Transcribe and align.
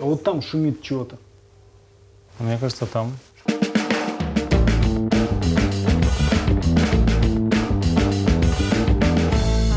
А 0.00 0.04
вот 0.04 0.22
там 0.22 0.42
шумит 0.42 0.82
чего-то. 0.82 1.18
Мне 2.38 2.56
кажется, 2.58 2.86
там. 2.86 3.12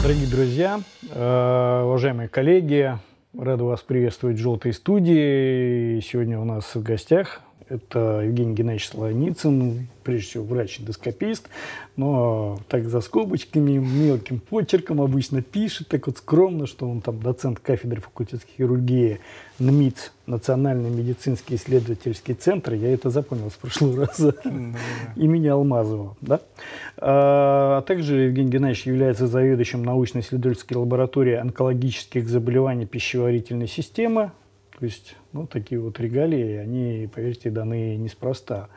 Дорогие 0.03 0.27
друзья, 0.27 0.79
э, 1.09 1.81
уважаемые 1.85 2.27
коллеги, 2.27 2.99
рада 3.37 3.63
вас 3.63 3.81
приветствовать 3.81 4.37
в 4.37 4.39
«Желтой 4.39 4.73
студии». 4.73 5.99
Сегодня 6.01 6.39
у 6.39 6.43
нас 6.43 6.75
в 6.75 6.83
гостях 6.83 7.41
это 7.71 8.21
Евгений 8.21 8.53
Геннадьевич 8.53 8.89
Солоницын, 8.89 9.87
прежде 10.03 10.27
всего 10.27 10.43
врач-эндоскопист, 10.43 11.47
но 11.95 12.59
так 12.67 12.89
за 12.89 12.99
скобочками, 13.01 13.77
мелким 13.77 14.39
почерком 14.39 15.01
обычно 15.01 15.41
пишет, 15.41 15.87
так 15.87 16.07
вот 16.07 16.17
скромно, 16.17 16.67
что 16.67 16.89
он 16.89 17.01
там 17.01 17.21
доцент 17.21 17.59
кафедры 17.59 18.01
факультетской 18.01 18.53
хирургии 18.57 19.19
НМИЦ, 19.59 20.11
Национальный 20.25 20.89
медицинский 20.89 21.55
исследовательский 21.55 22.33
центр, 22.33 22.73
я 22.73 22.93
это 22.93 23.09
запомнил 23.09 23.49
с 23.49 23.55
прошлого 23.55 24.05
раза, 24.07 24.35
имени 25.15 25.47
Алмазова. 25.47 26.17
Да? 26.19 26.41
А, 26.97 27.77
а 27.77 27.81
также 27.83 28.21
Евгений 28.21 28.49
Геннадьевич 28.49 28.85
является 28.85 29.27
заведующим 29.27 29.83
научно-исследовательской 29.83 30.77
лаборатории 30.77 31.35
онкологических 31.35 32.27
заболеваний 32.27 32.85
пищеварительной 32.85 33.67
системы 33.67 34.31
то 34.81 34.85
есть, 34.85 35.15
ну, 35.31 35.45
такие 35.45 35.79
вот 35.79 35.99
регалии, 35.99 36.55
они, 36.55 37.07
поверьте, 37.13 37.51
даны 37.51 37.97
неспроста. 37.97 38.67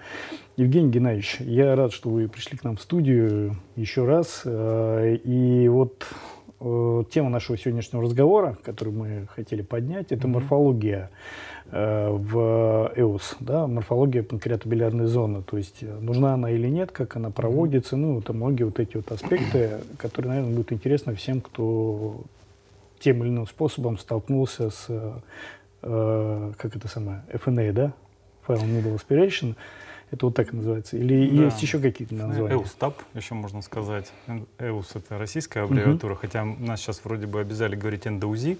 Евгений 0.59 0.91
Геннадьевич, 0.91 1.39
я 1.41 1.75
рад, 1.75 1.95
что 1.95 2.11
вы 2.11 2.29
пришли 2.29 2.59
к 2.59 2.65
нам 2.65 2.77
в 2.77 2.83
студию 2.83 3.57
еще 3.75 4.05
раз. 4.05 4.43
Э, 4.45 5.17
и 5.25 5.67
вот 5.67 6.07
э, 6.61 7.05
тема 7.11 7.31
нашего 7.31 7.57
сегодняшнего 7.57 8.03
разговора, 8.03 8.59
которую 8.62 8.98
мы 8.98 9.29
хотели 9.35 9.62
поднять, 9.62 10.12
это 10.12 10.28
mm-hmm. 10.28 10.31
морфология 10.31 11.11
э, 11.73 12.11
в 12.11 12.93
ЭУС, 12.97 13.37
да, 13.41 13.67
морфология 13.67 14.23
панкреатобилярной 14.23 15.06
зоны, 15.06 15.43
то 15.43 15.56
есть 15.56 15.81
нужна 15.81 16.34
она 16.34 16.50
или 16.50 16.69
нет, 16.69 16.93
как 16.93 17.17
она 17.17 17.31
проводится, 17.31 17.97
ну, 17.97 18.19
это 18.19 18.34
многие 18.34 18.65
вот 18.65 18.78
эти 18.78 18.98
вот 18.98 19.11
аспекты, 19.11 19.78
которые, 19.97 20.33
наверное, 20.33 20.55
будут 20.55 20.71
интересны 20.71 21.15
всем, 21.15 21.41
кто 21.41 22.21
тем 23.00 23.23
или 23.23 23.31
иным 23.31 23.47
способом 23.47 23.97
столкнулся 23.97 24.69
с 24.69 24.91
э, 25.85 26.53
как 26.57 26.77
это 26.77 26.89
самое, 26.89 27.23
FNA, 27.33 27.73
да? 27.73 27.93
File 28.47 28.63
Needle 28.63 28.99
Aspiration. 28.99 29.57
Это 30.11 30.27
вот 30.27 30.35
так 30.35 30.53
называется. 30.53 30.97
Или 30.97 31.29
да. 31.37 31.45
есть 31.45 31.63
еще 31.63 31.81
какие-то 31.81 32.15
названия? 32.15 32.55
EUSTAP, 32.55 32.95
еще 33.15 33.35
можно 33.35 33.63
сказать. 33.63 34.12
EUS— 34.59 34.87
это 34.95 35.19
российская 35.19 35.61
аббревиатура, 35.61 36.12
угу. 36.12 36.21
хотя 36.21 36.45
нас 36.45 36.81
сейчас 36.81 37.05
вроде 37.05 37.27
бы 37.27 37.41
обязали 37.41 37.75
говорить 37.75 38.07
эндоузи. 38.07 38.59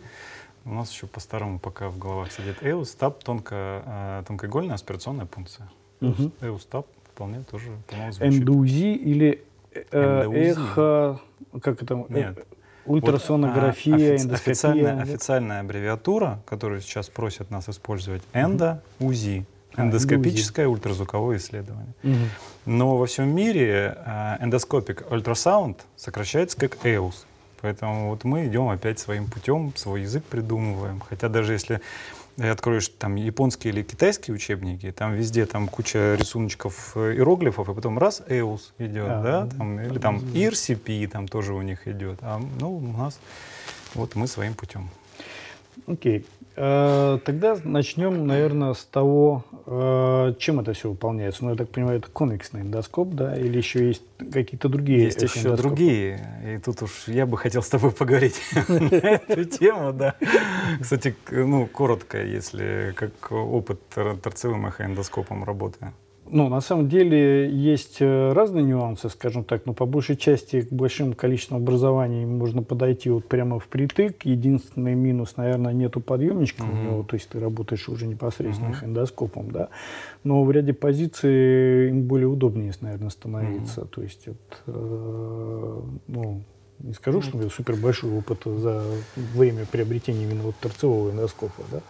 У 0.65 0.73
нас 0.73 0.91
еще 0.91 1.07
по-старому 1.07 1.59
пока 1.59 1.91
в 1.91 1.99
головах 1.99 2.33
сидит 2.33 2.63
EUSTAP, 2.63 3.23
тонко, 3.23 3.83
э, 3.87 4.23
тонкоигольная 4.27 4.75
аспирационная 4.75 5.27
пункция. 5.27 5.71
Угу. 6.01 6.33
EUSTAP 6.41 6.87
вполне 7.13 7.43
тоже, 7.43 7.71
по-моему, 7.89 8.13
звучит. 8.13 8.41
Эндоузи 8.41 8.95
или 8.95 9.45
э, 9.73 10.31
эхо... 10.33 11.21
Как 11.63 11.83
это? 11.83 12.05
Нет. 12.09 12.47
Ультрасонография, 12.87 13.93
вот, 13.93 14.01
а, 14.01 14.23
эндоскопия. 14.23 14.53
Официальная, 14.53 15.03
официальная 15.03 15.61
аббревиатура, 15.61 16.41
которую 16.47 16.81
сейчас 16.81 17.09
просят 17.09 17.51
нас 17.51 17.69
использовать, 17.69 18.23
эндо-УЗИ. 18.33 19.47
Эндоскопическое 19.77 20.69
ультразвуковое 20.69 21.39
исследование. 21.39 21.95
Угу. 22.05 22.15
Но 22.67 22.97
во 22.97 23.07
всем 23.07 23.35
мире 23.35 23.99
эндоскопик 24.41 25.05
ультрасаунд 25.11 25.85
сокращается 25.97 26.57
как 26.57 26.77
EUS. 26.85 27.27
Поэтому 27.61 28.11
вот 28.11 28.25
мы 28.25 28.47
идем 28.47 28.69
опять 28.69 28.99
своим 28.99 29.27
путем, 29.27 29.73
свой 29.75 30.03
язык 30.03 30.23
придумываем. 30.25 31.01
Хотя 31.01 31.29
даже 31.29 31.55
если 31.55 31.81
откроешь 32.37 32.89
там 32.89 33.15
японские 33.17 33.73
или 33.73 33.83
китайские 33.83 34.35
учебники, 34.35 34.91
там 34.91 35.15
везде 35.15 35.47
там 35.47 35.69
куча 35.69 36.17
рисуночков, 36.17 36.93
э, 36.97 37.15
иероглифов, 37.15 37.69
и 37.69 37.75
потом 37.75 37.99
раз 37.99 38.23
EUS 38.29 38.73
идет, 38.79 39.09
а, 39.09 39.23
да, 39.23 39.57
там, 39.57 39.81
или 39.81 39.99
там 39.99 40.19
IRCP 40.19 41.09
там 41.09 41.29
тоже 41.29 41.55
у 41.55 41.63
них 41.63 41.87
идет. 41.87 42.19
А 42.23 42.41
ну, 42.61 42.77
у 42.77 42.81
нас 42.81 43.19
вот 43.95 44.15
мы 44.17 44.27
своим 44.27 44.55
путем. 44.55 44.89
Окей. 45.87 46.19
Э, 46.19 46.23
тогда 46.55 47.57
начнем, 47.65 48.27
наверное, 48.27 48.75
с 48.75 48.85
того, 48.85 49.45
э, 49.67 50.35
чем 50.39 50.61
это 50.61 50.73
все 50.73 50.91
выполняется. 50.91 51.45
Ну, 51.45 51.51
я 51.51 51.57
так 51.57 51.69
понимаю, 51.69 51.99
это 51.99 52.09
конвексный 52.11 52.61
эндоскоп, 52.61 53.11
да, 53.11 53.37
или 53.37 53.57
еще 53.57 53.89
есть 53.89 54.03
какие-то 54.33 54.69
другие 54.69 55.05
Есть 55.05 55.23
еще 55.23 55.57
другие, 55.57 56.21
и 56.45 56.59
тут 56.59 56.83
уж 56.83 57.09
я 57.09 57.27
бы 57.27 57.37
хотел 57.37 57.63
с 57.63 57.69
тобой 57.69 57.91
поговорить 57.91 58.41
на 58.69 58.75
эту 58.75 59.45
тему, 59.45 59.93
да. 59.93 60.15
Кстати, 60.81 61.15
ну, 61.31 61.67
коротко, 61.67 62.23
если 62.23 62.95
как 62.95 63.33
опыт 63.33 63.81
торцевым 64.23 64.67
эхоэндоскопом 64.67 65.45
работы. 65.45 65.93
Ну, 66.31 66.49
на 66.49 66.61
самом 66.61 66.89
деле 66.89 67.51
есть 67.51 67.99
э, 68.01 68.33
разные 68.33 68.65
нюансы, 68.65 69.11
скажем 69.11 69.45
так, 69.45 69.67
но 69.67 69.75
по 69.75 69.85
большей 69.85 70.17
части 70.17 70.63
к 70.63 70.73
большим 70.73 71.13
количествам 71.13 71.63
образований 71.63 72.25
можно 72.25 72.63
подойти 72.63 73.11
вот 73.11 73.27
прямо 73.27 73.59
впритык. 73.59 74.25
Единственный 74.25 74.95
минус, 74.95 75.37
наверное, 75.37 75.75
нету 75.75 76.01
подъемничка 76.01 76.65
uh-huh. 76.65 76.73
у 76.73 76.85
него, 76.85 77.03
то 77.03 77.17
есть 77.17 77.29
ты 77.29 77.41
работаешь 77.41 77.89
уже 77.89 78.07
непосредственно 78.07 78.71
uh-huh. 78.71 78.87
эндоскопом, 78.87 79.51
да. 79.51 79.69
Но 80.25 80.43
в 80.45 80.51
ряде 80.51 80.73
позиций 80.73 81.91
им 81.91 82.05
более 82.05 82.29
удобнее, 82.29 82.73
наверное, 82.81 83.11
становиться. 83.11 83.83
Uh-huh. 83.83 83.89
То 83.89 84.03
есть, 84.03 84.27
вот, 84.27 84.63
э, 84.67 85.81
ну, 86.09 86.43
не 86.79 86.95
скажу, 86.95 87.21
что 87.21 87.37
у 87.37 87.41
меня 87.41 87.51
супер 87.51 87.77
большой 87.77 88.17
опыт 88.17 88.41
за 88.45 88.83
время 89.35 89.67
приобретения 89.71 90.25
именно 90.25 90.43
вот 90.43 90.57
торцевого 90.57 91.11
эндоскопа, 91.11 91.63
да. 91.71 91.81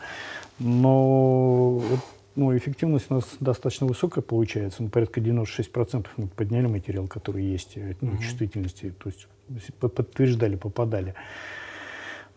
Но 0.59 1.79
вот 1.79 2.01
ну, 2.37 2.57
эффективность 2.57 3.07
у 3.11 3.15
нас 3.15 3.37
достаточно 3.41 3.87
высокая 3.87 4.23
получается. 4.23 4.83
Ну, 4.83 4.89
порядка 4.89 5.21
96% 5.21 6.07
мы 6.17 6.27
подняли 6.29 6.67
материал, 6.67 7.07
который 7.07 7.45
есть, 7.45 7.77
э, 7.77 7.95
ну, 8.01 8.13
угу. 8.13 8.23
чувствительности. 8.23 8.93
То 9.03 9.09
есть 9.09 9.27
подтверждали, 9.75 10.57
попадали. 10.57 11.15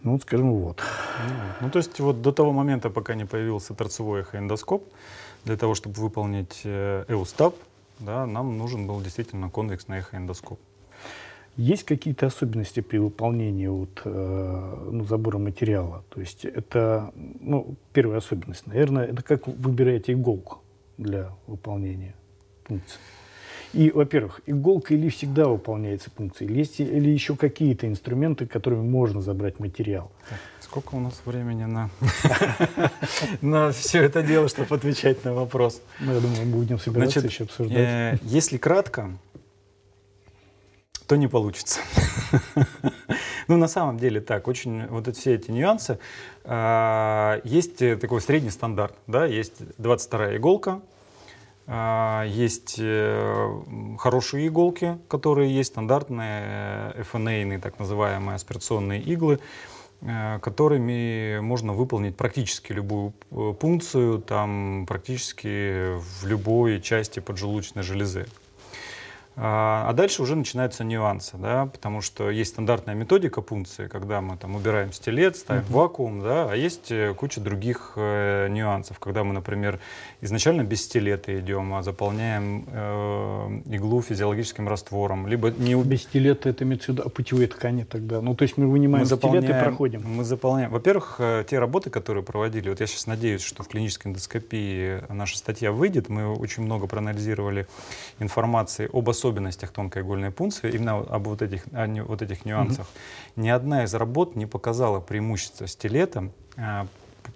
Ну, 0.04 0.12
вот, 0.14 0.22
скажем, 0.22 0.52
вот. 0.54 0.82
Ну, 1.28 1.34
ну, 1.62 1.70
то 1.72 1.78
есть 1.80 2.00
вот 2.00 2.22
до 2.22 2.32
того 2.32 2.54
момента, 2.54 2.90
пока 2.90 3.16
не 3.16 3.26
появился 3.26 3.74
торцевой 3.74 4.22
эхоэндоскоп, 4.22 4.84
для 5.46 5.58
того, 5.58 5.76
чтобы 5.76 6.00
выполнить 6.00 6.62
э, 6.64 7.06
эустап, 7.08 7.56
да, 8.00 8.26
нам 8.26 8.58
нужен 8.58 8.86
был 8.86 9.02
действительно 9.02 9.50
конвексный 9.50 10.00
эхоэндоскоп. 10.00 10.60
Есть 11.58 11.86
какие-то 11.86 12.28
особенности 12.28 12.82
при 12.82 13.00
выполнении 13.00 13.66
вот, 13.66 14.02
э, 14.06 14.90
ну, 14.92 15.04
забора 15.06 15.40
материала? 15.40 16.04
То 16.10 16.20
есть 16.20 16.46
это, 16.46 17.12
ну, 17.16 17.76
первая 17.94 18.20
особенность, 18.20 18.68
наверное, 18.68 19.06
это 19.06 19.24
как 19.24 19.48
выбираете 19.48 20.14
иголку 20.14 20.62
для 21.00 21.32
выполнения 21.48 22.14
функции. 22.64 23.00
И, 23.74 23.92
во-первых, 23.92 24.42
иголка 24.46 24.94
или 24.94 25.10
всегда 25.10 25.48
выполняется 25.48 26.10
функция, 26.16 26.48
или 26.48 26.60
есть 26.60 26.80
или 26.80 27.10
еще 27.10 27.36
какие-то 27.36 27.88
инструменты, 27.88 28.46
которыми 28.46 28.88
можно 28.88 29.22
забрать 29.22 29.60
материал. 29.60 30.12
Так, 30.30 30.40
сколько 30.62 30.96
у 30.96 31.00
нас 31.00 31.22
времени 31.26 31.66
на, 31.66 31.90
на 33.42 33.72
все 33.72 34.04
это 34.04 34.24
дело, 34.24 34.48
чтобы 34.48 34.74
отвечать 34.76 35.26
на 35.26 35.34
вопрос? 35.34 35.82
Ну, 36.00 36.14
я 36.14 36.20
думаю, 36.20 36.46
мы 36.46 36.52
будем 36.54 36.80
собираться 36.80 37.20
еще 37.20 37.44
обсуждать. 37.44 37.78
Э, 37.78 38.18
если 38.24 38.58
кратко, 38.58 39.12
то 41.08 41.16
не 41.16 41.28
получится. 41.28 41.80
Ну, 43.50 43.56
на 43.56 43.70
самом 43.70 43.98
деле 43.98 44.20
так, 44.20 44.50
очень 44.50 44.88
вот 44.88 45.16
все 45.16 45.36
эти 45.36 45.52
нюансы. 45.52 46.00
А, 46.44 47.40
есть 47.46 47.78
такой 47.78 48.20
средний 48.20 48.50
стандарт, 48.50 48.94
да, 49.08 49.26
есть 49.26 49.62
22 49.78 50.36
иголка, 50.36 50.82
а, 51.70 52.24
есть 52.26 52.78
э, 52.80 53.62
хорошие 54.00 54.48
иголки, 54.48 54.98
которые 55.10 55.54
есть 55.54 55.74
стандартные 55.74 56.94
FNA, 57.12 57.60
так 57.60 57.78
называемые 57.78 58.36
аспирационные 58.36 59.02
иглы, 59.02 59.40
э, 60.00 60.40
которыми 60.42 61.40
можно 61.40 61.74
выполнить 61.74 62.16
практически 62.16 62.72
любую 62.72 63.14
э, 63.32 63.54
пункцию, 63.60 64.22
там 64.22 64.86
практически 64.88 66.00
в 66.00 66.26
любой 66.26 66.80
части 66.82 67.20
поджелудочной 67.20 67.84
железы. 67.84 68.28
А, 69.40 69.86
а 69.88 69.94
дальше 69.94 70.24
уже 70.24 70.36
начинаются 70.36 70.84
нюансы, 70.84 71.38
да, 71.38 71.68
потому 71.68 72.02
что 72.02 72.32
есть 72.32 72.54
стандартная 72.54 72.96
методика 72.96 73.42
пункции, 73.42 73.88
когда 73.88 74.20
мы 74.20 74.36
там 74.36 74.56
убираем 74.56 74.92
стилет, 74.92 75.38
ставим 75.38 75.62
uh-huh. 75.62 75.74
вакуум, 75.74 76.24
да, 76.24 76.50
а 76.50 76.56
есть 76.56 76.92
э, 76.92 77.14
куча 77.14 77.40
других 77.40 77.94
э, 77.98 78.48
нюансов, 78.50 78.98
когда 78.98 79.24
мы, 79.24 79.36
например, 79.36 79.80
изначально 80.22 80.64
без 80.64 80.82
стилета 80.82 81.40
идем, 81.40 81.76
а 81.76 81.84
заполняем 81.84 82.66
э, 82.68 83.62
иглу 83.68 84.02
физиологическим 84.02 84.68
раствором, 84.68 85.28
либо 85.28 85.52
не 85.52 85.76
без 85.84 86.02
стилета 86.02 86.50
это 86.50 86.64
имеется 86.64 86.92
в 86.92 86.96
виду 86.96 87.08
путевые 87.12 87.48
ткани 87.48 87.84
тогда, 87.84 88.22
ну 88.22 88.34
то 88.34 88.42
есть 88.42 88.58
мы 88.58 88.68
вынимаем 88.68 89.06
мы 89.08 89.16
стилет 89.16 89.44
и 89.44 89.54
проходим. 89.54 90.02
Мы 90.04 90.24
заполняем, 90.24 90.72
во-первых, 90.72 91.18
э, 91.20 91.44
те 91.48 91.60
работы, 91.60 91.92
которые 91.92 92.24
проводили, 92.24 92.70
вот 92.70 92.80
я 92.80 92.88
сейчас 92.88 93.06
надеюсь, 93.06 93.44
что 93.44 93.62
в 93.62 93.68
клинической 93.68 94.10
эндоскопии 94.10 95.04
наша 95.14 95.38
статья 95.38 95.72
выйдет, 95.72 96.10
мы 96.10 96.34
очень 96.34 96.64
много 96.64 96.88
проанализировали 96.88 97.68
информации 98.18 98.90
об 98.92 99.08
особенностях 99.08 99.27
особенностях 99.28 99.72
тонкоигольной 99.72 100.32
пункции, 100.32 100.72
именно 100.72 100.98
об 100.98 101.28
вот 101.28 101.42
этих, 101.42 101.66
о 101.74 101.88
вот 102.06 102.22
этих 102.22 102.46
нюансах, 102.46 102.88
угу. 102.88 103.42
ни 103.42 103.50
одна 103.50 103.84
из 103.84 103.94
работ 103.94 104.36
не 104.36 104.46
показала 104.46 105.00
преимущества 105.00 105.68
стилета 105.68 106.30
а, 106.56 106.88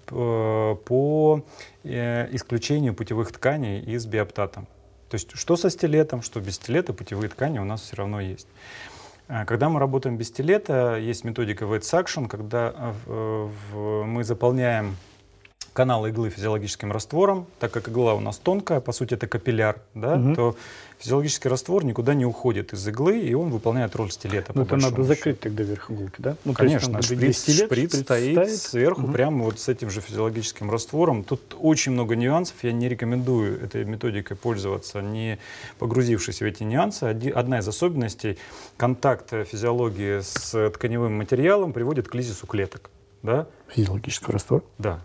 по 0.08 1.44
исключению 1.84 2.94
путевых 2.94 3.32
тканей 3.32 3.82
из 3.82 4.06
биоптата. 4.06 4.66
То 5.10 5.16
есть 5.16 5.32
что 5.34 5.58
со 5.58 5.70
стилетом, 5.70 6.22
что 6.22 6.40
без 6.40 6.56
стилета, 6.56 6.94
путевые 6.94 7.30
ткани 7.30 7.60
у 7.60 7.66
нас 7.66 7.82
все 7.82 7.98
равно 7.98 8.22
есть. 8.22 8.48
Когда 9.28 9.70
мы 9.70 9.80
работаем 9.80 10.18
без 10.18 10.28
стилета, 10.28 10.98
есть 10.98 11.24
методика 11.24 11.66
wet 11.66 11.82
suction, 11.82 12.28
когда 12.28 12.94
мы 13.08 14.24
заполняем 14.24 14.96
канал 15.74 16.06
иглы 16.06 16.30
физиологическим 16.30 16.92
раствором, 16.92 17.48
так 17.60 17.72
как 17.72 17.90
игла 17.90 18.14
у 18.14 18.20
нас 18.20 18.38
тонкая, 18.38 18.80
по 18.80 18.92
сути 18.92 19.14
это 19.14 19.28
капилляр, 19.28 19.82
да, 19.94 20.16
угу. 20.16 20.36
то 20.36 20.56
физиологический 21.00 21.50
раствор 21.50 21.84
никуда 21.84 22.14
не 22.14 22.26
уходит 22.26 22.74
из 22.74 22.88
иглы, 22.88 23.20
и 23.20 23.34
он 23.34 23.50
выполняет 23.50 23.96
роль 23.96 24.12
стилета. 24.12 24.52
Ну 24.54 24.64
это 24.64 24.76
надо 24.76 25.04
закрыть 25.04 25.40
тогда 25.40 25.64
верх 25.64 25.90
иголки, 25.90 26.16
да? 26.20 26.36
Ну, 26.46 26.54
Конечно, 26.54 26.98
есть, 26.98 27.06
шприц, 27.06 27.38
стилет, 27.38 27.66
шприц, 27.66 27.90
шприц 27.90 28.04
стоит, 28.04 28.34
стоит 28.34 28.60
сверху 28.60 29.04
угу. 29.04 29.14
прямо 29.14 29.46
вот 29.46 29.60
с 29.60 29.70
этим 29.70 29.90
же 29.90 30.02
физиологическим 30.02 30.70
раствором. 30.70 31.24
Тут 31.24 31.56
очень 31.60 31.94
много 31.94 32.16
нюансов, 32.16 32.56
я 32.64 32.74
не 32.74 32.90
рекомендую 32.90 33.64
этой 33.64 33.86
методикой 33.86 34.38
пользоваться, 34.38 35.02
не 35.02 35.40
погрузившись 35.80 36.42
в 36.42 36.46
эти 36.46 36.64
нюансы. 36.64 37.04
Одна 37.04 37.60
из 37.60 37.68
особенностей 37.68 38.38
контакта 38.78 39.44
физиологии 39.46 40.20
с 40.22 40.70
тканевым 40.72 41.18
материалом 41.18 41.74
приводит 41.74 42.10
к 42.10 42.16
лизису 42.16 42.46
клеток. 42.46 42.90
Да? 43.24 43.48
Физиологического 43.70 44.34
раствора? 44.34 44.64
Да 44.78 45.02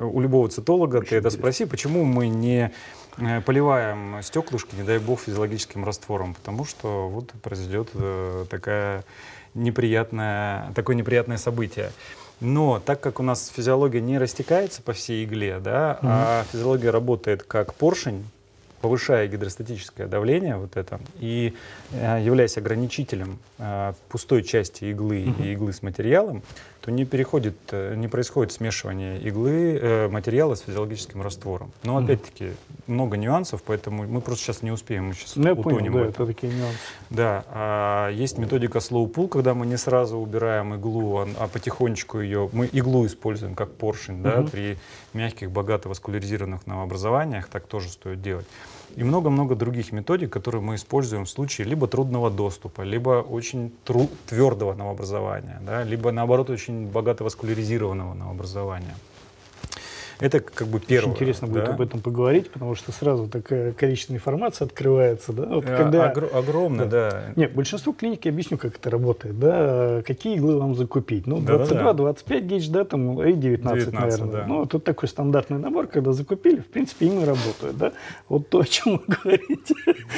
у 0.00 0.20
любого 0.20 0.48
цитолога 0.48 0.96
Очень 0.96 1.08
ты 1.08 1.16
это 1.16 1.30
спроси, 1.30 1.64
почему 1.64 2.04
мы 2.04 2.28
не 2.28 2.72
э, 3.16 3.40
поливаем 3.42 4.22
стеклышки, 4.22 4.74
не 4.74 4.82
дай 4.82 4.98
бог, 4.98 5.20
физиологическим 5.20 5.84
раствором, 5.84 6.34
потому 6.34 6.64
что 6.64 7.08
вот 7.08 7.32
произойдет 7.42 7.90
э, 7.94 8.46
такая 8.48 9.04
неприятная, 9.54 10.72
такое 10.74 10.96
неприятное 10.96 11.38
событие. 11.38 11.90
Но 12.40 12.80
так 12.84 13.00
как 13.00 13.18
у 13.18 13.22
нас 13.22 13.48
физиология 13.48 14.00
не 14.00 14.18
растекается 14.18 14.80
по 14.82 14.92
всей 14.92 15.24
игле, 15.24 15.58
да, 15.58 15.98
угу. 16.00 16.08
а 16.10 16.44
физиология 16.52 16.90
работает 16.90 17.42
как 17.42 17.74
поршень, 17.74 18.24
повышая 18.80 19.26
гидростатическое 19.26 20.06
давление 20.06 20.56
вот 20.56 20.76
это 20.76 21.00
и 21.18 21.54
э, 21.92 22.20
являясь 22.22 22.56
ограничителем 22.56 23.38
э, 23.58 23.92
пустой 24.08 24.44
части 24.44 24.84
иглы 24.84 25.30
угу. 25.30 25.42
и 25.42 25.52
иглы 25.52 25.72
с 25.72 25.82
материалом, 25.82 26.42
то 26.88 26.92
не 26.92 27.04
переходит, 27.04 27.56
э, 27.72 27.94
не 27.96 28.08
происходит 28.08 28.50
смешивание 28.50 29.20
иглы 29.20 29.78
э, 29.78 30.08
материала 30.08 30.54
с 30.54 30.60
физиологическим 30.60 31.20
раствором. 31.20 31.70
Но 31.82 31.98
опять-таки 31.98 32.52
много 32.86 33.18
нюансов, 33.18 33.62
поэтому 33.62 34.06
мы 34.06 34.22
просто 34.22 34.44
сейчас 34.44 34.62
не 34.62 34.70
успеем, 34.70 35.08
мы 35.08 35.12
сейчас 35.12 35.36
ну, 35.36 35.52
утонем 35.52 35.92
понял, 35.92 35.92
да, 35.92 36.06
это 36.06 36.24
такие 36.26 36.50
нюансы. 36.50 36.78
Да, 37.10 37.44
а, 37.48 38.10
есть 38.10 38.38
методика 38.38 38.78
slow 38.78 39.12
pull, 39.12 39.28
когда 39.28 39.52
мы 39.52 39.66
не 39.66 39.76
сразу 39.76 40.16
убираем 40.16 40.76
иглу, 40.76 41.18
а, 41.18 41.28
а 41.38 41.46
потихонечку 41.46 42.20
ее, 42.20 42.48
мы 42.52 42.64
иглу 42.64 43.04
используем 43.04 43.54
как 43.54 43.70
поршень, 43.74 44.20
угу. 44.20 44.22
да, 44.22 44.42
при 44.50 44.78
мягких, 45.12 45.50
богато 45.50 45.90
васкуляризированных 45.90 46.66
новообразованиях, 46.66 47.48
так 47.48 47.66
тоже 47.66 47.90
стоит 47.90 48.22
делать 48.22 48.46
и 48.96 49.04
много-много 49.04 49.54
других 49.54 49.92
методик, 49.92 50.32
которые 50.32 50.62
мы 50.62 50.74
используем 50.74 51.24
в 51.24 51.30
случае 51.30 51.66
либо 51.66 51.86
трудного 51.86 52.30
доступа, 52.30 52.82
либо 52.82 53.22
очень 53.22 53.72
тру- 53.84 54.10
твердого 54.26 54.74
новообразования, 54.74 55.60
да, 55.64 55.84
либо 55.84 56.10
наоборот 56.12 56.50
очень 56.50 56.77
богато 56.86 57.24
васкуляризированного 57.24 58.14
новообразования. 58.14 58.94
Это 60.20 60.40
как 60.40 60.66
бы 60.66 60.80
первое. 60.80 61.12
Очень 61.12 61.16
интересно 61.16 61.46
будет 61.46 61.68
об 61.68 61.80
этом 61.80 62.00
поговорить, 62.00 62.50
потому 62.50 62.74
что 62.74 62.90
сразу 62.90 63.28
такое 63.28 63.72
количество 63.72 64.14
информации 64.14 64.64
открывается. 64.64 65.32
Да? 65.32 65.44
Вот, 65.44 65.64
а, 65.66 65.76
когда... 65.76 66.10
Огр- 66.10 66.36
огромно, 66.36 66.86
да. 66.86 67.10
да. 67.10 67.32
Нет, 67.36 67.54
большинство 67.54 67.92
клиник, 67.92 68.24
я 68.24 68.32
объясню, 68.32 68.58
как 68.58 68.76
это 68.76 68.90
работает. 68.90 69.38
Да? 69.38 70.02
Какие 70.04 70.36
иглы 70.36 70.58
вам 70.58 70.74
закупить? 70.74 71.26
Ну, 71.26 71.38
22, 71.40 71.82
да, 71.84 71.92
25 71.92 72.44
гейдж, 72.44 72.68
да, 72.68 72.84
там, 72.84 73.22
и 73.22 73.32
19, 73.32 73.90
19 73.90 73.92
наверное. 73.92 74.32
Да. 74.32 74.46
Ну, 74.48 74.66
тут 74.66 74.82
такой 74.82 75.08
стандартный 75.08 75.58
набор, 75.58 75.86
когда 75.86 76.12
закупили, 76.12 76.60
в 76.60 76.66
принципе, 76.66 77.06
им 77.06 77.20
и 77.20 77.24
работают. 77.24 77.78
Да? 77.78 77.92
Вот 78.28 78.48
то, 78.48 78.60
о 78.60 78.64
чем 78.64 78.96
вы 78.96 79.14
говорите. 79.22 79.74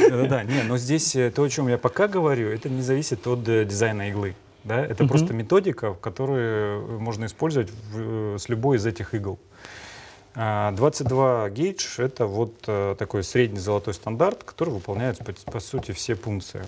Да-да-да, 0.09 0.45
не, 0.45 0.63
но 0.67 0.79
здесь 0.79 1.15
э, 1.15 1.31
то, 1.31 1.43
о 1.43 1.49
чем 1.49 1.69
я 1.69 1.77
пока 1.77 2.09
говорю, 2.09 2.49
это 2.49 2.71
не 2.71 2.81
зависит 2.81 3.27
от 3.27 3.47
э, 3.49 3.67
дизайна 3.67 4.09
иглы. 4.09 4.35
Да? 4.65 4.85
Это 4.85 5.05
uh 5.05 5.09
просто 5.09 5.33
методика, 5.33 5.95
которую 5.95 7.01
можно 7.01 7.27
использовать 7.27 7.71
в, 7.71 8.39
с 8.39 8.49
любой 8.49 8.77
из 8.77 8.87
этих 8.87 9.15
игл. 9.15 9.39
22 10.35 11.45
а, 11.45 11.51
гейдж— 11.51 11.85
это 11.99 12.27
вот 12.27 12.55
э, 12.69 12.95
такой 12.97 13.25
средний 13.25 13.59
золотой 13.59 13.95
стандарт, 13.95 14.45
который 14.45 14.71
выполняет, 14.71 15.19
по, 15.19 15.33
по 15.51 15.59
сути, 15.59 15.91
все 15.91 16.15
функции. 16.15 16.62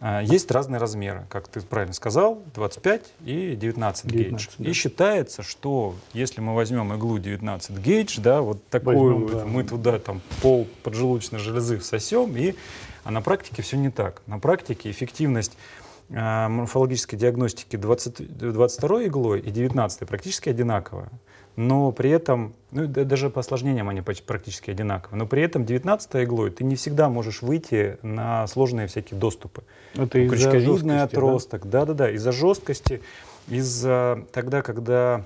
А, 0.00 0.22
есть 0.22 0.50
разные 0.50 0.78
размеры, 0.78 1.26
как 1.28 1.48
ты 1.48 1.60
правильно 1.62 1.94
сказал, 1.94 2.40
25 2.54 3.12
и 3.24 3.56
19, 3.56 4.06
19 4.06 4.06
гейдж. 4.06 4.46
Да. 4.56 4.70
И 4.70 4.72
считается, 4.72 5.42
что 5.42 5.96
если 6.12 6.40
мы 6.40 6.54
возьмем 6.54 6.94
иглу 6.94 7.18
19 7.18 7.76
гейдж, 7.78 8.20
да, 8.20 8.40
вот 8.40 8.64
такую 8.68 9.18
возьмем, 9.18 9.38
да. 9.38 9.44
мы 9.46 9.64
туда 9.64 9.98
там 9.98 10.22
пол 10.40 10.68
поджелудочной 10.84 11.40
железы 11.40 11.78
всосем, 11.78 12.36
и, 12.36 12.54
а 13.02 13.10
на 13.10 13.20
практике 13.20 13.62
все 13.62 13.76
не 13.76 13.90
так. 13.90 14.22
На 14.26 14.38
практике 14.38 14.90
эффективность 14.90 15.52
э, 15.52 15.89
морфологической 16.10 17.18
диагностики 17.18 17.76
20, 17.76 18.38
22 18.38 19.06
иглой 19.06 19.40
и 19.40 19.50
19 19.50 20.08
практически 20.08 20.48
одинаковая 20.48 21.10
но 21.56 21.92
при 21.92 22.10
этом, 22.10 22.54
ну, 22.70 22.86
даже 22.86 23.28
по 23.28 23.40
осложнениям 23.40 23.88
они 23.88 24.00
практически 24.00 24.70
одинаковы, 24.70 25.16
но 25.16 25.26
при 25.26 25.42
этом 25.42 25.64
19 25.64 26.10
иглой 26.24 26.50
ты 26.50 26.64
не 26.64 26.76
всегда 26.76 27.08
можешь 27.08 27.42
выйти 27.42 27.98
на 28.02 28.46
сложные 28.46 28.86
всякие 28.86 29.18
доступы. 29.18 29.62
Это 29.94 30.18
из-за 30.20 30.58
жесткости, 30.58 30.96
отросток, 30.96 31.68
да-да-да, 31.68 32.10
из-за 32.12 32.32
жесткости, 32.32 33.02
из-за 33.48 34.24
тогда, 34.32 34.62
когда 34.62 35.16
а, 35.16 35.24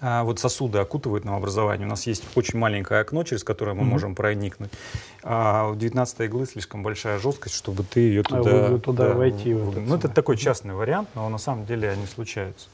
вот 0.00 0.38
сосуды 0.38 0.78
окутывают 0.78 1.24
новообразование. 1.24 1.86
У 1.86 1.90
нас 1.90 2.06
есть 2.06 2.24
очень 2.34 2.58
маленькое 2.58 3.00
окно, 3.00 3.24
через 3.24 3.42
которое 3.42 3.72
мы 3.72 3.82
mm-hmm. 3.82 3.84
можем 3.84 4.14
проникнуть. 4.14 4.70
А 5.22 5.70
у 5.70 5.76
19 5.76 6.20
иглы 6.20 6.46
слишком 6.46 6.82
большая 6.82 7.18
жесткость, 7.18 7.54
чтобы 7.54 7.84
ты 7.84 8.00
ее 8.00 8.22
туда, 8.22 8.66
а 8.66 8.78
туда 8.78 9.08
да, 9.08 9.14
войти. 9.14 9.54
В, 9.54 9.80
ну, 9.80 9.96
это 9.96 10.08
такой 10.08 10.36
частный 10.36 10.74
вариант, 10.74 11.08
но 11.14 11.28
на 11.30 11.38
самом 11.38 11.64
деле 11.64 11.88
они 11.88 12.06
случаются. 12.06 12.68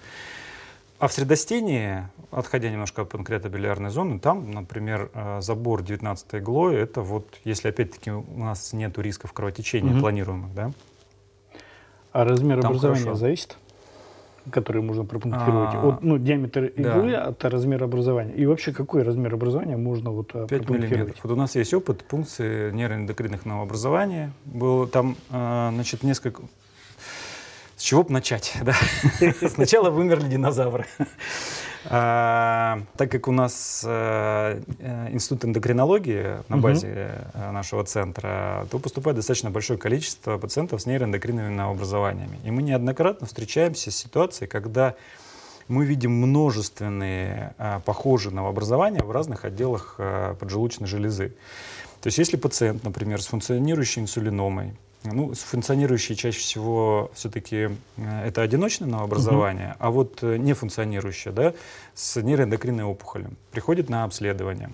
А 1.00 1.08
в 1.08 1.14
средостении, 1.14 2.06
отходя 2.31 2.69
немножко 2.69 3.02
от 3.02 3.08
панкреатобилиарной 3.08 3.88
зоны, 3.88 4.20
там, 4.20 4.50
например, 4.50 5.11
э, 5.14 5.41
забор 5.41 5.82
19 5.82 6.35
иглой, 6.35 6.76
это 6.76 7.00
вот, 7.00 7.26
если 7.43 7.69
опять-таки 7.69 8.11
у 8.11 8.38
нас 8.38 8.75
нет 8.75 8.99
рисков 8.99 9.32
кровотечения 9.32 9.93
угу. 9.93 10.00
планируемых, 10.00 10.52
да? 10.55 10.73
А 12.12 12.25
размер 12.25 12.61
там 12.61 12.73
образования 12.73 13.05
хорошо. 13.05 13.19
зависит? 13.19 13.56
Который 14.50 14.82
можно 14.82 15.04
пропунктировать, 15.04 15.75
а, 15.75 15.88
от 15.88 16.02
ну, 16.02 16.18
диаметр 16.18 16.64
иглы 16.64 17.12
да. 17.12 17.25
от 17.25 17.44
размера 17.44 17.85
образования. 17.85 18.32
И 18.35 18.47
вообще, 18.47 18.73
какой 18.73 19.02
размер 19.02 19.35
образования 19.35 19.76
можно 19.76 20.11
вот 20.11 20.32
5 20.32 20.50
э, 20.50 20.73
миллиметров. 20.73 21.16
Вот 21.23 21.32
у 21.32 21.37
нас 21.37 21.54
есть 21.56 21.75
опыт 21.75 22.04
пункции 22.04 22.70
нейроэндокринных 22.70 23.44
новообразования. 23.44 24.32
Было 24.44 24.87
там, 24.87 25.16
э, 25.30 25.70
значит, 25.73 26.02
несколько, 26.02 26.42
с 27.76 27.82
чего 27.82 28.02
бы 28.02 28.12
начать? 28.12 28.54
Да? 28.62 28.75
Сначала 29.49 29.90
вымерли 29.90 30.28
динозавры. 30.28 30.87
А, 31.87 32.82
так 32.96 33.10
как 33.10 33.28
у 33.28 33.32
нас 33.32 33.82
а, 33.87 34.60
институт 35.10 35.44
эндокринологии 35.46 36.38
на 36.49 36.58
базе 36.58 37.12
угу. 37.34 37.52
нашего 37.52 37.84
центра, 37.84 38.66
то 38.70 38.78
поступает 38.78 39.16
достаточно 39.16 39.50
большое 39.50 39.78
количество 39.78 40.38
пациентов 40.38 40.82
с 40.82 40.87
нейроэндокринными 40.87 41.49
новообразованиями. 41.49 42.38
И 42.44 42.50
мы 42.50 42.62
неоднократно 42.62 43.26
встречаемся 43.26 43.90
с 43.90 43.96
ситуацией, 43.96 44.49
когда 44.49 44.94
мы 45.68 45.84
видим 45.84 46.12
множественные 46.12 47.54
похожие 47.84 48.34
новообразования 48.34 49.02
в 49.02 49.10
разных 49.10 49.44
отделах 49.44 50.00
поджелудочной 50.40 50.88
железы. 50.88 51.32
То 52.00 52.08
есть 52.08 52.18
если 52.18 52.37
пациент, 52.37 52.82
например, 52.82 53.22
с 53.22 53.26
функционирующей 53.26 54.02
инсулиномой, 54.02 54.75
ну, 55.04 55.35
функционирующие 55.35 56.16
чаще 56.16 56.38
всего 56.38 57.11
все-таки 57.14 57.71
э, 57.97 58.26
это 58.26 58.42
одиночное 58.42 58.88
новообразование, 58.88 59.71
угу. 59.71 59.76
а 59.78 59.90
вот 59.90 60.23
э, 60.23 60.37
не 60.37 60.52
функционирующее, 60.52 61.33
да, 61.33 61.54
с 61.95 62.21
нейроэндокринной 62.21 62.85
опухолью, 62.85 63.30
приходит 63.50 63.88
на 63.88 64.04
обследование. 64.04 64.71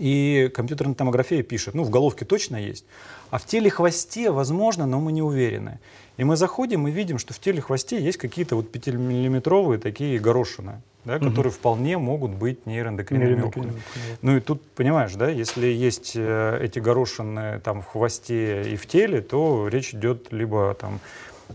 И 0.00 0.50
компьютерная 0.54 0.94
томография 0.94 1.42
пишет, 1.42 1.74
ну, 1.74 1.84
в 1.84 1.90
головке 1.90 2.24
точно 2.24 2.56
есть, 2.56 2.86
а 3.28 3.38
в 3.38 3.44
теле 3.44 3.68
хвосте, 3.68 4.30
возможно, 4.30 4.86
но 4.86 4.98
мы 4.98 5.12
не 5.12 5.20
уверены. 5.20 5.78
И 6.16 6.24
мы 6.24 6.36
заходим 6.36 6.88
и 6.88 6.90
видим, 6.90 7.18
что 7.18 7.34
в 7.34 7.38
теле 7.38 7.60
хвосте 7.60 8.02
есть 8.02 8.16
какие-то 8.16 8.56
вот 8.56 8.74
5-миллиметровые 8.74 9.78
такие 9.78 10.18
горошины 10.18 10.80
да, 11.04 11.16
угу. 11.16 11.28
которые 11.28 11.52
вполне 11.52 11.98
могут 11.98 12.30
быть 12.30 12.64
нейроэндокринными 12.66 13.42
опухолями. 13.42 13.82
Ну 14.22 14.36
и 14.36 14.40
тут, 14.40 14.62
понимаешь, 14.70 15.12
да, 15.14 15.28
если 15.28 15.66
есть 15.66 16.12
э, 16.14 16.58
эти 16.62 16.78
горошины 16.78 17.60
там 17.60 17.82
в 17.82 17.86
хвосте 17.86 18.72
и 18.72 18.76
в 18.76 18.86
теле, 18.86 19.20
то 19.20 19.68
речь 19.68 19.94
идет 19.94 20.32
либо 20.32 20.74
там 20.80 21.00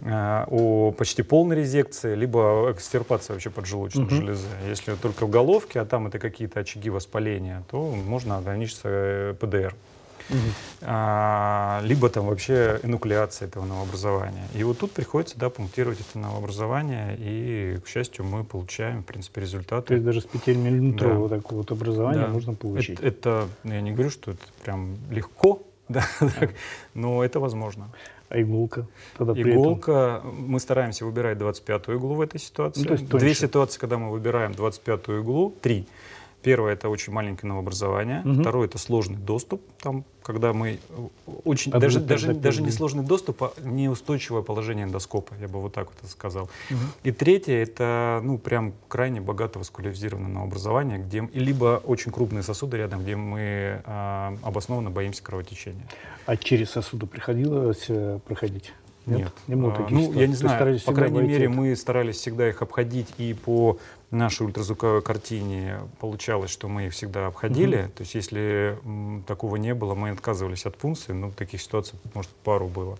о 0.04 0.92
почти 0.98 1.24
полной 1.24 1.58
резекции, 1.58 2.16
либо 2.16 2.72
экстирпации 2.72 3.34
вообще 3.34 3.50
поджелудочной 3.50 4.04
угу. 4.04 4.16
железы. 4.16 4.48
Если 4.68 4.96
только 4.96 5.25
в 5.25 5.30
головке, 5.30 5.80
а 5.82 5.86
там 5.86 6.08
это 6.08 6.20
какие-то 6.20 6.60
очаги 6.60 6.90
воспаления, 6.90 7.64
то 7.70 7.92
можно 7.92 8.38
ограничиться 8.38 8.88
э, 8.90 9.36
ПДР. 9.40 9.75
угу. 10.30 10.38
а, 10.82 11.82
либо 11.84 12.10
там 12.10 12.28
вообще 12.28 12.80
энуклеация 12.84 13.48
этого 13.48 13.66
новообразования. 13.66 14.48
И 14.54 14.64
вот 14.64 14.80
тут 14.80 14.92
приходится 14.92 15.38
да, 15.38 15.50
пунктировать 15.50 16.00
это 16.00 16.20
новообразование, 16.20 17.16
и, 17.20 17.80
к 17.84 17.88
счастью, 17.88 18.25
мы 18.25 18.44
получаем, 18.44 19.04
в 19.04 19.06
принципе, 19.06 19.42
результаты. 19.42 19.88
То 19.88 19.94
есть 19.94 20.06
даже 20.06 20.22
с 20.22 20.25
5-миллиметрового 20.25 21.30
да. 21.30 21.38
такого 21.38 21.60
вот 21.60 21.72
образования 21.72 22.22
да. 22.22 22.28
можно 22.28 22.54
получить. 22.54 23.00
Это, 23.00 23.08
это, 23.08 23.48
я 23.64 23.82
не 23.82 23.92
говорю, 23.92 24.10
что 24.10 24.32
это 24.32 24.44
прям 24.64 24.98
легко, 25.10 25.62
да, 25.90 26.06
но 26.94 27.24
это 27.24 27.40
возможно. 27.40 27.92
А 28.29 28.41
иголка? 28.41 28.88
Тогда 29.17 29.34
иголка, 29.34 30.22
этом... 30.24 30.36
мы 30.48 30.60
стараемся 30.60 31.05
выбирать 31.05 31.38
25-ю 31.38 31.98
иглу 31.98 32.15
в 32.15 32.22
этой 32.22 32.39
ситуации. 32.39 32.82
Ну, 32.82 32.88
то 32.88 32.94
есть 32.94 33.08
Две 33.08 33.36
ситуации, 33.36 33.79
когда 33.79 33.98
мы 33.98 34.12
выбираем 34.12 34.51
25-ю 34.51 35.22
иглу, 35.22 35.53
три. 35.62 35.88
Первое 36.46 36.74
это 36.74 36.90
очень 36.90 37.12
маленькое 37.12 37.50
новообразование. 37.50 38.22
Угу. 38.24 38.42
Второе 38.42 38.68
это 38.68 38.78
сложный 38.78 39.18
доступ. 39.18 39.64
Там, 39.82 40.06
когда 40.22 40.54
мы 40.54 40.78
очень 41.44 41.72
а 41.72 41.80
даже 41.80 42.00
даже, 42.00 42.36
даже 42.36 42.62
не 42.62 42.70
сложный 42.70 43.04
доступ, 43.04 43.42
а 43.42 43.54
неустойчивое 43.64 44.44
положение 44.44 44.86
эндоскопа, 44.86 45.34
я 45.42 45.48
бы 45.48 45.60
вот 45.60 45.74
так 45.74 45.88
вот 45.88 46.12
сказал. 46.12 46.44
Угу. 46.70 46.80
И 47.04 47.12
третье 47.12 47.56
это 47.56 48.22
ну 48.24 48.38
прям 48.38 48.74
крайне 48.88 49.22
богато 49.22 49.58
васкуляризированное 49.58 50.30
новообразование, 50.30 51.00
где 51.00 51.28
либо 51.34 51.82
очень 51.84 52.12
крупные 52.12 52.44
сосуды 52.44 52.78
рядом, 52.78 53.02
где 53.02 53.16
мы 53.16 53.82
э, 53.84 54.38
обоснованно 54.44 54.92
боимся 54.92 55.24
кровотечения. 55.24 55.88
А 56.28 56.38
через 56.38 56.70
сосуды 56.70 57.08
приходилось 57.08 57.86
э, 57.88 58.20
проходить? 58.24 58.72
Нет, 59.06 59.20
Нет. 59.20 59.32
не 59.48 59.56
было 59.56 59.72
таких 59.72 59.92
а, 59.92 59.94
Ну, 59.94 60.14
я 60.14 60.28
не 60.28 60.34
знаю, 60.34 60.80
по 60.80 60.94
крайней 60.94 61.22
мере, 61.22 61.48
мы 61.48 61.75
старались 61.75 62.18
всегда 62.18 62.50
их 62.50 62.62
обходить, 62.62 63.08
и 63.18 63.34
по 63.34 63.78
нашей 64.12 64.46
ультразвуковой 64.46 65.02
картине 65.02 65.80
получалось, 66.00 66.52
что 66.52 66.68
мы 66.68 66.88
их 66.88 66.94
всегда 66.94 67.28
обходили. 67.28 67.84
Угу. 67.84 67.92
То 67.92 68.02
есть, 68.02 68.16
если 68.16 68.78
м, 68.84 69.24
такого 69.28 69.56
не 69.56 69.74
было, 69.74 69.96
мы 69.96 70.10
отказывались 70.10 70.66
от 70.66 70.78
пункции, 70.78 71.14
ну, 71.14 71.32
таких 71.32 71.62
ситуаций, 71.62 72.00
может, 72.14 72.32
пару 72.44 72.68
было. 72.68 72.98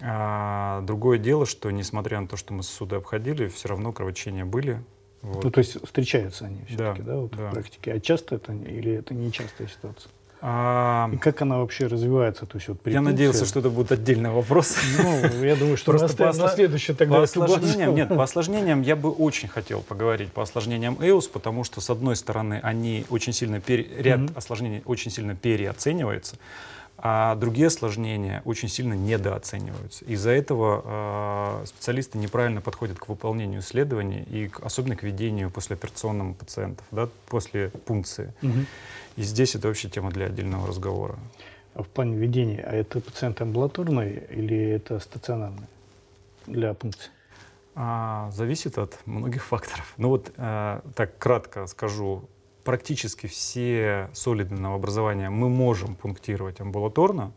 А, 0.00 0.80
другое 0.82 1.18
дело, 1.18 1.46
что, 1.46 1.70
несмотря 1.70 2.20
на 2.20 2.28
то, 2.28 2.36
что 2.36 2.52
мы 2.52 2.62
сосуды 2.62 2.96
обходили, 2.96 3.48
все 3.48 3.68
равно 3.68 3.92
кровотечения 3.92 4.44
были. 4.44 4.82
Вот. 5.22 5.44
Ну, 5.44 5.50
то 5.50 5.60
есть 5.60 5.82
встречаются 5.84 6.46
они 6.46 6.64
все-таки, 6.66 7.02
да, 7.02 7.12
да, 7.12 7.16
вот 7.16 7.30
да. 7.30 7.48
в 7.48 7.52
практике. 7.52 7.92
А 7.92 8.00
часто 8.00 8.34
это 8.34 8.52
или 8.52 8.92
это 8.92 9.14
нечастая 9.14 9.68
ситуация? 9.68 10.10
А... 10.46 11.08
И 11.10 11.16
как 11.16 11.40
она 11.40 11.56
вообще 11.56 11.86
развивается? 11.86 12.44
То 12.44 12.58
есть, 12.58 12.68
вот, 12.68 12.76
я 12.84 13.00
надеялся, 13.00 13.46
что 13.46 13.60
это 13.60 13.70
будет 13.70 13.92
отдельный 13.92 14.28
вопрос. 14.28 14.76
Ну, 15.02 15.42
я 15.42 15.56
думаю, 15.56 15.78
что 15.78 15.92
Просто 15.92 16.14
по 16.14 16.32
на 16.34 16.48
следующий 16.48 16.92
тогда. 16.92 17.16
По 17.16 17.22
осложнениям, 17.22 17.94
нет, 17.94 18.10
по 18.10 18.22
осложнениям 18.22 18.82
я 18.82 18.94
бы 18.94 19.10
очень 19.10 19.48
хотел 19.48 19.80
поговорить 19.80 20.32
по 20.32 20.42
осложнениям 20.42 20.98
ЭУС, 21.00 21.28
потому 21.28 21.64
что, 21.64 21.80
с 21.80 21.88
одной 21.88 22.14
стороны, 22.14 22.60
они 22.62 23.06
очень 23.08 23.32
сильно, 23.32 23.58
пере... 23.58 23.88
ряд 23.96 24.20
mm-hmm. 24.20 24.36
осложнений 24.36 24.82
очень 24.84 25.10
сильно 25.10 25.34
переоценивается, 25.34 26.36
а 27.06 27.34
другие 27.34 27.66
осложнения 27.66 28.40
очень 28.46 28.70
сильно 28.70 28.94
недооцениваются. 28.94 30.06
Из-за 30.06 30.30
этого 30.30 31.60
э, 31.62 31.66
специалисты 31.66 32.16
неправильно 32.16 32.62
подходят 32.62 32.98
к 32.98 33.08
выполнению 33.08 33.60
исследований 33.60 34.22
и 34.22 34.48
к, 34.48 34.60
особенно 34.60 34.96
к 34.96 35.02
ведению 35.02 35.50
послеоперационным 35.50 36.32
пациентов, 36.32 36.86
да, 36.90 37.10
после 37.26 37.68
пункции. 37.68 38.32
Mm-hmm. 38.40 38.66
И 39.16 39.22
здесь 39.22 39.54
это 39.54 39.68
вообще 39.68 39.90
тема 39.90 40.10
для 40.12 40.26
отдельного 40.26 40.66
разговора. 40.66 41.18
А 41.74 41.82
в 41.82 41.88
плане 41.88 42.16
ведения, 42.16 42.64
а 42.66 42.72
это 42.72 43.02
пациент 43.02 43.38
амбулаторный 43.42 44.22
или 44.30 44.56
это 44.70 44.98
стационарный 44.98 45.66
для 46.46 46.72
пункции? 46.72 47.10
А, 47.74 48.30
зависит 48.32 48.78
от 48.78 48.98
многих 49.04 49.44
факторов. 49.44 49.92
Ну 49.98 50.08
вот 50.08 50.32
а, 50.38 50.82
так 50.94 51.18
кратко 51.18 51.66
скажу, 51.66 52.30
практически 52.64 53.26
все 53.26 54.08
солиды 54.12 54.54
новообразования 54.54 55.30
мы 55.30 55.48
можем 55.48 55.94
пунктировать 55.94 56.60
амбулаторно, 56.60 57.32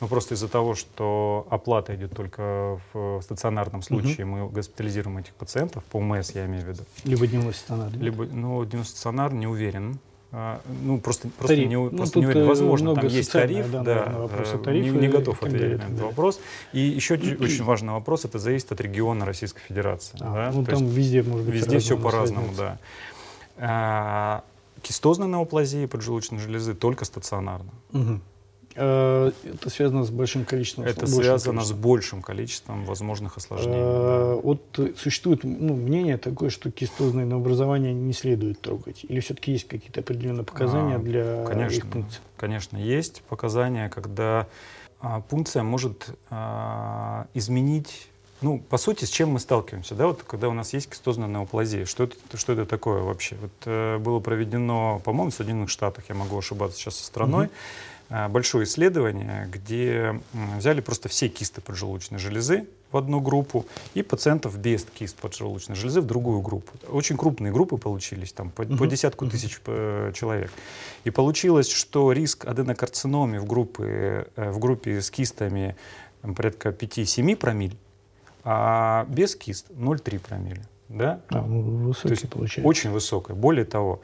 но 0.00 0.08
просто 0.08 0.34
из-за 0.34 0.48
того, 0.48 0.74
что 0.74 1.46
оплата 1.50 1.94
идет 1.96 2.14
только 2.14 2.78
в 2.92 3.20
стационарном 3.22 3.82
случае, 3.82 4.26
угу. 4.26 4.36
мы 4.36 4.48
госпитализируем 4.50 5.18
этих 5.18 5.34
пациентов, 5.34 5.82
по 5.84 5.96
УМС 5.96 6.32
я 6.32 6.44
имею 6.44 6.64
в 6.64 6.68
виду. 6.68 6.82
Либо 7.04 7.26
дневной 7.26 7.54
стационар. 7.54 7.92
Либо, 7.92 8.26
ну, 8.26 8.64
дневной 8.64 8.84
стационар, 8.84 9.32
не 9.32 9.46
уверен. 9.46 9.98
А, 10.32 10.60
ну, 10.82 11.00
просто, 11.00 11.28
просто 11.28 11.54
тариф. 11.54 11.68
не, 11.68 11.76
ну, 11.76 11.88
просто 11.88 12.18
не 12.18 12.26
уверен. 12.26 12.46
Возможно, 12.46 12.94
там 12.94 13.06
есть 13.06 13.32
тариф, 13.32 13.70
да, 13.70 13.82
да, 13.82 14.28
да 14.62 14.72
не, 14.72 14.90
не 14.90 15.08
готов 15.08 15.42
ответить 15.42 15.78
на 15.78 15.84
этот 15.84 16.00
вопрос. 16.00 16.40
И 16.74 16.80
еще 16.80 17.14
очень 17.40 17.64
важный 17.64 17.94
вопрос, 17.94 18.26
это 18.26 18.38
зависит 18.38 18.70
от 18.72 18.80
региона 18.82 19.24
Российской 19.24 19.62
Федерации. 19.62 20.18
А, 20.20 20.34
да? 20.34 20.52
Ну, 20.52 20.64
То 20.64 20.72
там 20.72 20.86
везде, 20.88 21.22
может 21.22 21.46
быть, 21.46 21.54
Везде 21.54 21.78
все 21.78 21.96
по-разному, 21.96 22.48
да. 22.54 24.42
Кистозная 24.86 25.26
неоплазия 25.26 25.88
поджелудочной 25.88 26.38
железы 26.38 26.72
только 26.72 27.04
стационарно. 27.04 27.72
Угу. 27.92 28.20
Это 28.76 29.68
связано 29.68 30.04
с 30.04 30.10
большим 30.10 30.44
количеством 30.44 30.84
Это 30.84 31.08
связано 31.08 31.54
количеством. 31.54 31.60
с 31.64 31.72
большим 31.72 32.22
количеством 32.22 32.84
возможных 32.84 33.36
осложнений. 33.36 33.80
А, 33.80 34.34
да. 34.36 34.40
Вот 34.40 34.78
существует 34.96 35.42
ну, 35.42 35.74
мнение 35.74 36.18
такое, 36.18 36.50
что 36.50 36.70
кистозное 36.70 37.24
новообразование 37.24 37.92
не 37.94 38.12
следует 38.12 38.60
трогать. 38.60 39.04
Или 39.08 39.18
все-таки 39.18 39.50
есть 39.50 39.66
какие-то 39.66 40.00
определенные 40.02 40.44
показания 40.44 40.96
а, 40.96 40.98
для 41.00 41.44
конечно, 41.46 41.76
их 41.78 41.86
пункций? 41.88 42.20
Конечно, 42.36 42.76
есть 42.76 43.22
показания, 43.22 43.88
когда 43.88 44.46
а, 45.00 45.20
пункция 45.20 45.64
может 45.64 46.14
а, 46.30 47.26
изменить 47.34 48.08
ну, 48.40 48.58
по 48.58 48.78
сути, 48.78 49.04
с 49.04 49.10
чем 49.10 49.30
мы 49.30 49.40
сталкиваемся, 49.40 49.94
да, 49.94 50.06
вот 50.06 50.22
когда 50.22 50.48
у 50.48 50.52
нас 50.52 50.72
есть 50.72 50.90
кистозная 50.90 51.28
неоплазия, 51.28 51.84
что 51.86 52.04
это, 52.04 52.16
что 52.36 52.52
это 52.52 52.66
такое 52.66 53.02
вообще? 53.02 53.36
Вот 53.40 53.52
э, 53.64 53.98
было 53.98 54.20
проведено, 54.20 55.00
по-моему, 55.04 55.30
в 55.30 55.34
Соединенных 55.34 55.70
Штатах, 55.70 56.04
я 56.08 56.14
могу 56.14 56.38
ошибаться 56.38 56.78
сейчас 56.78 56.96
со 56.96 57.04
страной, 57.04 57.46
mm-hmm 57.46 57.96
Э, 58.08 58.28
большое 58.28 58.64
исследование, 58.64 59.48
где 59.52 60.20
взяли 60.56 60.80
просто 60.80 61.08
все 61.08 61.28
кисты 61.28 61.60
поджелудочной 61.60 62.18
железы 62.18 62.66
в 62.92 62.96
одну 62.96 63.20
группу 63.20 63.66
и 63.94 64.02
пациентов 64.02 64.56
без 64.58 64.84
кист 64.84 65.16
поджелудочной 65.16 65.74
железы 65.74 66.00
в 66.00 66.06
другую 66.06 66.40
группу. 66.40 66.72
Очень 66.88 67.16
крупные 67.16 67.52
группы 67.52 67.76
получились, 67.76 68.32
там 68.32 68.50
по, 68.50 68.62
uh-huh. 68.62 68.76
по 68.76 68.86
десятку 68.86 69.26
тысяч 69.26 69.60
uh 69.64 70.12
человек. 70.12 70.52
И 71.04 71.10
получилось, 71.10 71.68
что 71.68 72.12
риск 72.12 72.46
аденокарциномы 72.46 73.40
в 73.40 73.46
группе, 73.46 74.28
э, 74.36 74.50
в 74.50 74.58
группе 74.60 75.02
с 75.02 75.10
кистами 75.10 75.76
порядка 76.22 76.68
5-7 76.70 77.36
промиль, 77.36 77.76
а 78.48 79.06
без 79.08 79.34
кист 79.34 79.70
0,3 79.70 80.20
промилле. 80.20 80.62
Да? 80.88 81.20
А, 81.30 81.42
ну, 81.42 81.88
высокий 81.88 82.08
То 82.08 82.14
есть 82.14 82.30
получается. 82.30 82.68
Очень 82.68 82.90
высокое. 82.90 83.36
Более 83.36 83.64
того, 83.64 84.00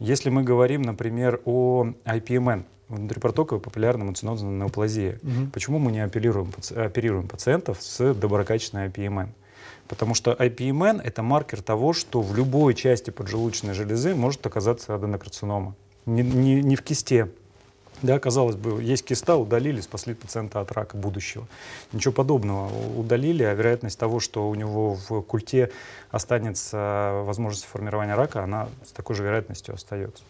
если 0.00 0.28
мы 0.28 0.42
говорим, 0.42 0.82
например, 0.82 1.40
о 1.44 1.86
IPMN, 2.04 2.64
внутрипортоковой 2.88 3.62
популярной 3.62 4.06
эмоционозной 4.06 4.52
неоплазии. 4.52 5.20
Угу. 5.22 5.50
Почему 5.52 5.78
мы 5.78 5.92
не 5.92 6.00
оперируем, 6.00 6.52
оперируем 6.74 7.28
пациентов 7.28 7.78
с 7.80 8.12
доброкачественной 8.14 8.88
IPMN? 8.88 9.28
Потому 9.86 10.14
что 10.14 10.32
IPMN— 10.32 11.00
это 11.04 11.22
маркер 11.22 11.62
того, 11.62 11.92
что 11.92 12.20
в 12.20 12.36
любой 12.36 12.74
части 12.74 13.10
поджелудочной 13.10 13.74
железы 13.74 14.16
может 14.16 14.44
оказаться 14.46 14.96
аденокарцинома. 14.96 15.76
Не, 16.06 16.22
не, 16.22 16.60
не 16.60 16.74
в 16.74 16.82
кисте. 16.82 17.30
Да, 18.02 18.18
казалось 18.18 18.56
бы, 18.56 18.82
есть 18.82 19.04
киста, 19.04 19.36
удалили, 19.36 19.80
спасли 19.80 20.12
пациента 20.12 20.60
от 20.60 20.70
рака 20.72 20.98
будущего. 20.98 21.46
Ничего 21.92 22.12
подобного. 22.12 22.70
Удалили, 22.98 23.42
а 23.42 23.54
вероятность 23.54 23.98
того, 23.98 24.20
что 24.20 24.48
у 24.48 24.54
него 24.54 24.98
в 25.08 25.22
культе 25.22 25.70
останется 26.10 27.22
возможность 27.24 27.64
формирования 27.64 28.14
рака, 28.14 28.44
она 28.44 28.68
с 28.84 28.92
такой 28.92 29.16
же 29.16 29.22
вероятностью 29.22 29.74
остается. 29.74 30.22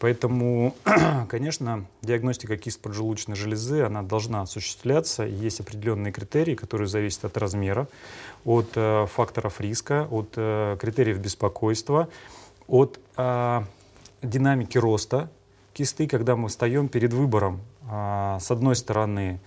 Поэтому, 0.00 0.74
конечно, 1.28 1.86
диагностика 2.02 2.56
кист 2.56 2.80
поджелудочной 2.80 3.36
железы, 3.36 3.82
она 3.82 4.02
должна 4.02 4.42
осуществляться. 4.42 5.22
Есть 5.22 5.60
определенные 5.60 6.12
критерии, 6.12 6.56
которые 6.56 6.88
зависят 6.88 7.24
от 7.24 7.36
размера, 7.36 7.86
от 8.44 8.70
э, 8.74 9.06
факторов 9.06 9.60
риска, 9.60 10.08
от 10.10 10.32
э, 10.36 10.76
критериев 10.80 11.18
беспокойства, 11.18 12.08
от 12.66 12.98
э, 13.16 13.62
динамики 14.22 14.76
роста 14.76 15.30
кисты, 15.76 16.06
когда 16.06 16.36
мы 16.36 16.48
встаем 16.48 16.88
перед 16.88 17.12
выбором, 17.12 17.60
э, 17.90 18.38
с 18.40 18.50
одной 18.50 18.76
стороны, 18.76 19.38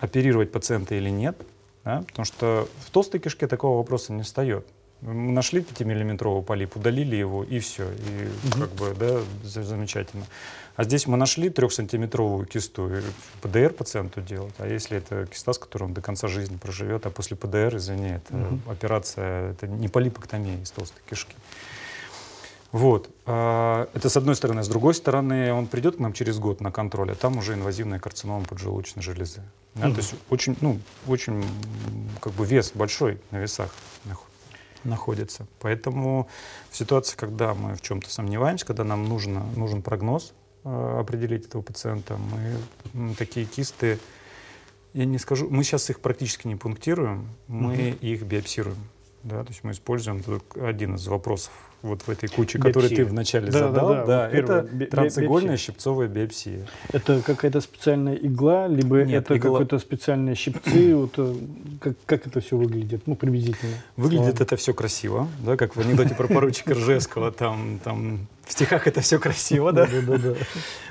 оперировать 0.00 0.50
пациента 0.50 0.96
или 0.96 1.10
нет, 1.10 1.36
да, 1.84 2.02
потому 2.08 2.24
что 2.24 2.68
в 2.80 2.90
толстой 2.90 3.20
кишке 3.20 3.46
такого 3.46 3.78
вопроса 3.78 4.12
не 4.12 4.22
встает. 4.22 4.66
Мы 5.00 5.32
нашли 5.32 5.60
5-миллиметровый 5.60 6.42
полип, 6.42 6.76
удалили 6.76 7.16
его, 7.16 7.42
и 7.42 7.58
все. 7.58 7.84
И 7.90 8.48
угу. 8.48 8.60
как 8.60 8.70
бы, 8.70 8.94
да, 8.98 9.20
замечательно. 9.42 10.24
А 10.76 10.84
здесь 10.84 11.06
мы 11.06 11.16
нашли 11.16 11.50
трехсантиметровую 11.50 12.46
кисту, 12.46 12.88
и 12.88 13.00
ПДР 13.40 13.72
пациенту 13.72 14.20
делать. 14.20 14.54
А 14.58 14.66
если 14.66 14.98
это 14.98 15.26
киста, 15.26 15.52
с 15.52 15.58
которой 15.58 15.84
он 15.84 15.94
до 15.94 16.00
конца 16.00 16.28
жизни 16.28 16.56
проживет, 16.56 17.06
а 17.06 17.10
после 17.10 17.36
ПДР, 17.36 17.76
извини, 17.76 18.10
это 18.10 18.36
угу. 18.36 18.70
операция, 18.70 19.52
это 19.52 19.66
не 19.66 19.88
полипоктомия 19.88 20.60
из 20.62 20.70
толстой 20.70 21.02
кишки. 21.08 21.34
Вот. 22.72 23.10
А, 23.26 23.88
это 23.94 24.08
с 24.08 24.16
одной 24.16 24.34
стороны. 24.34 24.62
С 24.62 24.68
другой 24.68 24.94
стороны, 24.94 25.52
он 25.52 25.66
придет 25.66 25.96
к 25.96 25.98
нам 25.98 26.12
через 26.14 26.38
год 26.38 26.60
на 26.60 26.72
контроль, 26.72 27.12
а 27.12 27.14
там 27.14 27.36
уже 27.36 27.52
инвазивная 27.54 28.00
карцинома 28.00 28.44
поджелудочной 28.44 29.02
железы. 29.02 29.42
Да? 29.74 29.86
Угу. 29.86 29.94
То 29.94 30.00
есть 30.00 30.14
очень, 30.30 30.56
ну, 30.60 30.78
очень 31.06 31.44
как 32.20 32.32
бы 32.32 32.46
вес 32.46 32.72
большой 32.74 33.20
на 33.30 33.38
весах 33.38 33.74
находится 34.04 34.32
находится. 34.84 35.46
Поэтому 35.60 36.28
в 36.70 36.76
ситуации, 36.76 37.16
когда 37.16 37.54
мы 37.54 37.76
в 37.76 37.82
чем-то 37.82 38.10
сомневаемся, 38.10 38.66
когда 38.66 38.84
нам 38.84 39.04
нужно, 39.04 39.44
нужен 39.56 39.82
прогноз, 39.82 40.32
э, 40.64 40.96
определить 40.98 41.46
этого 41.46 41.62
пациента. 41.62 42.18
Мы 42.92 43.14
такие 43.14 43.46
кисты, 43.46 43.98
я 44.92 45.04
не 45.04 45.18
скажу, 45.18 45.48
мы 45.48 45.64
сейчас 45.64 45.88
их 45.90 46.00
практически 46.00 46.46
не 46.46 46.56
пунктируем, 46.56 47.28
мы 47.46 47.90
угу. 47.90 48.06
их 48.06 48.22
биопсируем. 48.22 48.78
Да, 49.22 49.44
то 49.44 49.50
есть 49.50 49.62
мы 49.62 49.70
используем 49.70 50.22
один 50.56 50.96
из 50.96 51.06
вопросов 51.06 51.52
вот 51.82 52.02
в 52.02 52.08
этой 52.08 52.28
куче, 52.28 52.58
биопсия. 52.58 52.72
которую 52.72 52.96
ты 52.96 53.04
вначале 53.04 53.50
да, 53.50 53.58
задал. 53.58 53.88
Да, 53.88 53.94
да, 53.94 54.06
да, 54.06 54.30
это 54.30 54.62
би- 54.62 54.86
трансигольная 54.86 55.50
биопсия. 55.50 55.66
щипцовая 55.66 56.08
биопсия. 56.08 56.66
Это 56.92 57.20
какая-то 57.20 57.60
специальная 57.60 58.14
игла, 58.14 58.68
либо 58.68 59.02
Нет, 59.02 59.24
это 59.24 59.36
игла... 59.36 59.58
какой-то 59.58 59.78
специальные 59.78 60.34
щипцы? 60.34 60.94
вот, 60.96 61.14
э, 61.16 61.34
как, 61.80 61.94
как 62.06 62.26
это 62.26 62.40
все 62.40 62.56
выглядит? 62.56 63.02
Ну, 63.06 63.16
приблизительно. 63.16 63.74
Выглядит 63.96 64.36
Слава. 64.36 64.42
это 64.42 64.56
все 64.56 64.74
красиво, 64.74 65.28
да, 65.44 65.56
как 65.56 65.76
в 65.76 65.80
анекдоте 65.80 66.14
про 66.14 66.28
поручика 66.28 66.74
Ржевского, 66.74 67.32
там, 67.32 67.80
там 67.82 68.26
в 68.46 68.52
стихах 68.52 68.86
это 68.86 69.00
все 69.00 69.18
красиво, 69.18 69.72
да? 69.72 69.86
Да, 69.86 70.00
да, 70.02 70.18
да. 70.18 70.34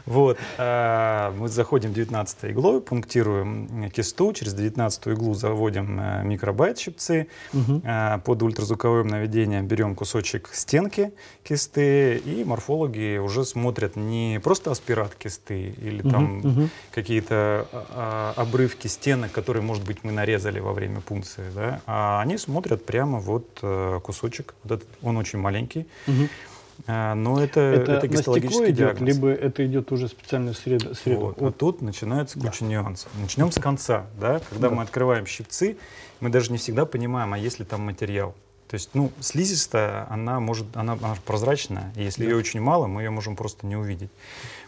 Вот. 0.06 0.38
А, 0.58 1.34
мы 1.38 1.48
заходим 1.48 1.94
19 1.94 2.46
иглой, 2.46 2.82
пунктируем 2.82 3.92
кисту, 3.92 4.34
через 4.34 4.54
19 4.54 5.08
иглу 5.08 5.34
заводим 5.34 6.00
э, 6.00 6.24
микробайт 6.24 6.80
щипцы, 6.80 7.28
под 8.26 8.42
ультразвуковым 8.42 9.08
наведением 9.08 9.68
берем 9.68 9.96
кусочек 9.96 10.50
стенки 10.82 11.14
кисты, 11.44 12.18
и 12.18 12.44
морфологи 12.44 13.18
уже 13.18 13.46
смотрят 13.46 13.96
не 13.96 14.40
просто 14.44 14.72
аспират 14.72 15.16
кисты 15.16 15.74
или 15.82 16.02
там 16.02 16.40
угу. 16.40 16.70
какие-то 16.92 17.68
а, 17.72 18.34
обрывки 18.36 18.88
стенок, 18.88 19.32
которые, 19.32 19.64
может 19.64 19.86
быть, 19.86 20.04
мы 20.04 20.12
нарезали 20.12 20.60
во 20.60 20.74
время 20.74 21.02
пункции, 21.02 21.44
да, 21.56 21.82
а 21.86 22.22
они 22.22 22.38
смотрят 22.38 22.86
прямо 22.86 23.20
вот 23.20 23.60
э, 23.62 24.00
кусочек, 24.04 24.56
вот 24.64 24.74
этот, 24.74 24.90
он 25.02 25.18
очень 25.18 25.40
маленький, 25.40 25.88
угу. 26.08 26.28
А, 26.88 27.14
но 27.14 27.44
это, 27.44 27.60
это, 27.60 27.92
это 27.92 28.08
гистологический 28.08 28.72
диагноз. 28.72 29.02
Идет, 29.02 29.16
либо 29.16 29.30
это 29.30 29.66
идет 29.68 29.92
уже 29.92 30.08
специальная 30.08 30.54
среда. 30.54 30.96
среда. 30.96 31.20
Вот. 31.20 31.42
А 31.42 31.52
тут 31.52 31.82
начинается 31.82 32.40
куча 32.40 32.62
да. 32.62 32.66
нюансов. 32.66 33.12
Начнем 33.22 33.52
с 33.52 33.60
конца. 33.60 34.08
Да? 34.20 34.42
Когда 34.50 34.70
да. 34.70 34.76
мы 34.76 34.82
открываем 34.82 35.28
щипцы, 35.28 35.78
мы 36.22 36.30
даже 36.30 36.52
не 36.52 36.58
всегда 36.58 36.86
понимаем, 36.86 37.34
а 37.34 37.38
есть 37.38 37.60
ли 37.60 37.66
там 37.66 37.82
материал. 37.82 38.34
То 38.72 38.76
есть, 38.76 38.92
ну, 38.94 39.12
слизистая, 39.20 40.08
она 40.10 40.40
может, 40.40 40.78
она, 40.78 40.94
она 40.94 41.18
прозрачная, 41.26 41.92
и 41.98 42.04
если 42.04 42.24
да. 42.24 42.30
ее 42.30 42.38
очень 42.38 42.62
мало, 42.62 42.88
мы 42.88 43.02
ее 43.02 43.10
можем 43.10 43.36
просто 43.36 43.68
не 43.68 43.76
увидеть. 43.76 44.10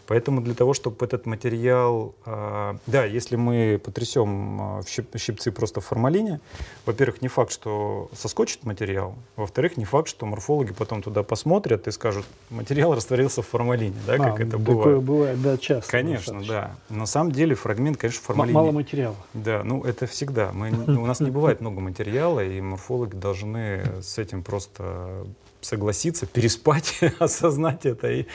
Поэтому 0.06 0.40
для 0.40 0.54
того, 0.54 0.74
чтобы 0.74 1.04
этот 1.04 1.26
материал, 1.26 2.14
э, 2.26 2.74
да, 2.86 3.04
если 3.04 3.36
мы 3.36 3.80
потрясем 3.82 4.80
в 4.80 4.88
щип, 4.88 5.16
щипцы 5.18 5.50
просто 5.50 5.80
в 5.80 5.86
формалине, 5.86 6.40
во-первых, 6.86 7.22
не 7.22 7.28
факт, 7.28 7.52
что 7.52 8.10
соскочит 8.14 8.64
материал, 8.64 9.14
во-вторых, 9.36 9.76
не 9.76 9.84
факт, 9.84 10.08
что 10.08 10.26
морфологи 10.26 10.72
потом 10.72 11.02
туда 11.02 11.22
посмотрят 11.22 11.88
и 11.88 11.90
скажут, 11.90 12.26
материал 12.50 12.94
растворился 12.94 13.42
в 13.42 13.46
формалине, 13.46 13.96
да, 14.06 14.18
как 14.18 14.40
а, 14.40 14.42
это 14.42 14.58
такое 14.58 14.74
бывает. 14.74 15.02
бывает, 15.02 15.42
да, 15.42 15.58
часто. 15.58 15.90
Конечно, 15.90 16.42
да. 16.46 16.76
На 16.88 17.06
самом 17.06 17.32
деле 17.32 17.54
фрагмент, 17.54 17.96
конечно, 17.96 18.20
в 18.22 18.24
формалине. 18.24 18.54
Мало 18.54 18.72
материала. 18.72 19.16
Да, 19.32 19.62
ну 19.64 19.82
это 19.82 20.06
всегда. 20.06 20.50
Мы, 20.52 20.70
у 20.70 21.06
нас 21.06 21.20
не 21.20 21.30
бывает 21.30 21.60
много 21.60 21.80
материала, 21.80 22.44
и 22.44 22.60
морфологи 22.60 23.14
должны 23.14 23.82
с 24.02 24.18
этим 24.18 24.42
просто 24.42 25.26
согласиться, 25.64 26.26
переспать, 26.26 27.00
осознать 27.18 27.86
это 27.86 28.10
и 28.10 28.26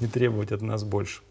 не 0.00 0.06
требовать 0.06 0.52
от 0.52 0.62
нас 0.62 0.84
больше. 0.84 1.22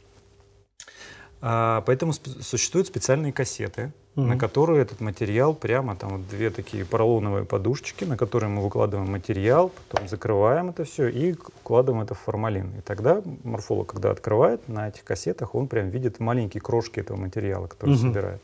А, 1.47 1.81
поэтому 1.85 2.11
сп- 2.11 2.41
существуют 2.41 2.87
специальные 2.87 3.31
кассеты, 3.31 3.91
mm-hmm. 4.15 4.25
на 4.25 4.37
которые 4.37 4.81
этот 4.81 4.99
материал 4.99 5.53
прямо 5.53 5.95
там 5.95 6.17
вот 6.17 6.27
две 6.27 6.49
такие 6.49 6.85
поролоновые 6.85 7.45
подушечки, 7.45 8.03
на 8.03 8.17
которые 8.17 8.49
мы 8.49 8.63
выкладываем 8.63 9.11
материал, 9.11 9.71
потом 9.89 10.07
закрываем 10.07 10.69
это 10.69 10.85
все 10.85 11.07
и 11.07 11.33
укладываем 11.33 12.03
это 12.03 12.15
в 12.15 12.19
формалин. 12.19 12.73
И 12.79 12.81
тогда 12.81 13.21
морфолог, 13.43 13.91
когда 13.91 14.11
открывает 14.11 14.67
на 14.67 14.87
этих 14.87 15.03
кассетах, 15.03 15.53
он 15.53 15.67
прям 15.67 15.89
видит 15.89 16.19
маленькие 16.19 16.61
крошки 16.61 16.99
этого 16.99 17.17
материала, 17.17 17.67
который 17.67 17.95
mm-hmm. 17.95 18.01
собирает. 18.01 18.41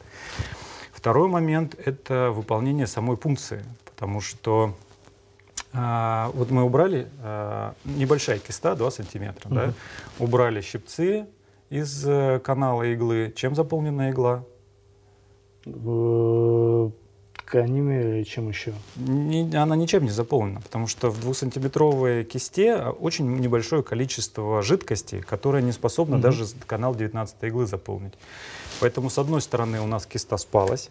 Второй 0.93 1.27
момент— 1.27 1.75
это 1.85 2.29
выполнение 2.29 2.85
самой 2.85 3.17
пункции, 3.17 3.63
потому 3.85 4.21
что 4.21 4.75
а, 5.73 6.31
вот 6.33 6.51
мы 6.51 6.63
убрали, 6.63 7.07
а, 7.19 7.75
небольшая 7.85 8.39
киста, 8.39 8.75
2 8.75 8.91
сантиметра, 8.91 9.47
угу. 9.47 9.55
да, 9.55 9.73
убрали 10.19 10.61
щипцы 10.61 11.27
из 11.69 12.03
а, 12.05 12.39
канала 12.39 12.83
иглы. 12.83 13.33
Чем 13.35 13.55
заполнена 13.55 14.11
игла? 14.11 14.43
тканями 17.51 18.01
или 18.01 18.23
чем 18.23 18.47
еще? 18.47 18.73
Не, 18.95 19.55
она 19.55 19.75
ничем 19.75 20.03
не 20.03 20.09
заполнена, 20.09 20.61
потому 20.61 20.87
что 20.87 21.09
в 21.09 21.19
двухсантиметровой 21.19 22.23
кисте 22.23 22.77
очень 22.77 23.29
небольшое 23.39 23.83
количество 23.83 24.61
жидкости, 24.61 25.19
которое 25.21 25.61
не 25.61 25.71
способно 25.71 26.15
угу. 26.15 26.23
даже 26.23 26.45
канал 26.65 26.95
19 26.95 27.35
иглы 27.43 27.65
заполнить. 27.65 28.13
Поэтому, 28.79 29.09
с 29.09 29.17
одной 29.17 29.41
стороны, 29.41 29.81
у 29.81 29.87
нас 29.87 30.05
киста 30.05 30.37
спалась, 30.37 30.89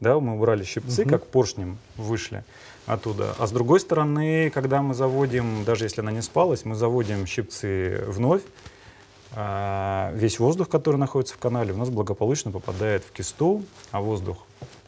да, 0.00 0.18
мы 0.18 0.34
убрали 0.34 0.64
щипцы, 0.64 1.02
угу. 1.02 1.10
как 1.10 1.26
поршнем 1.26 1.78
вышли 1.96 2.44
оттуда. 2.86 3.34
А 3.38 3.46
с 3.46 3.50
другой 3.50 3.80
стороны, 3.80 4.50
когда 4.50 4.82
мы 4.82 4.94
заводим, 4.94 5.64
даже 5.64 5.84
если 5.84 6.00
она 6.00 6.12
не 6.12 6.22
спалась, 6.22 6.64
мы 6.64 6.74
заводим 6.74 7.26
щипцы 7.26 8.04
вновь, 8.06 8.42
а, 9.36 10.12
весь 10.14 10.38
воздух, 10.38 10.68
который 10.68 10.96
находится 10.96 11.34
в 11.34 11.38
канале, 11.38 11.72
у 11.72 11.76
нас 11.76 11.90
благополучно 11.90 12.50
попадает 12.50 13.02
в 13.04 13.12
кисту, 13.12 13.62
а 13.90 14.00
воздух 14.00 14.38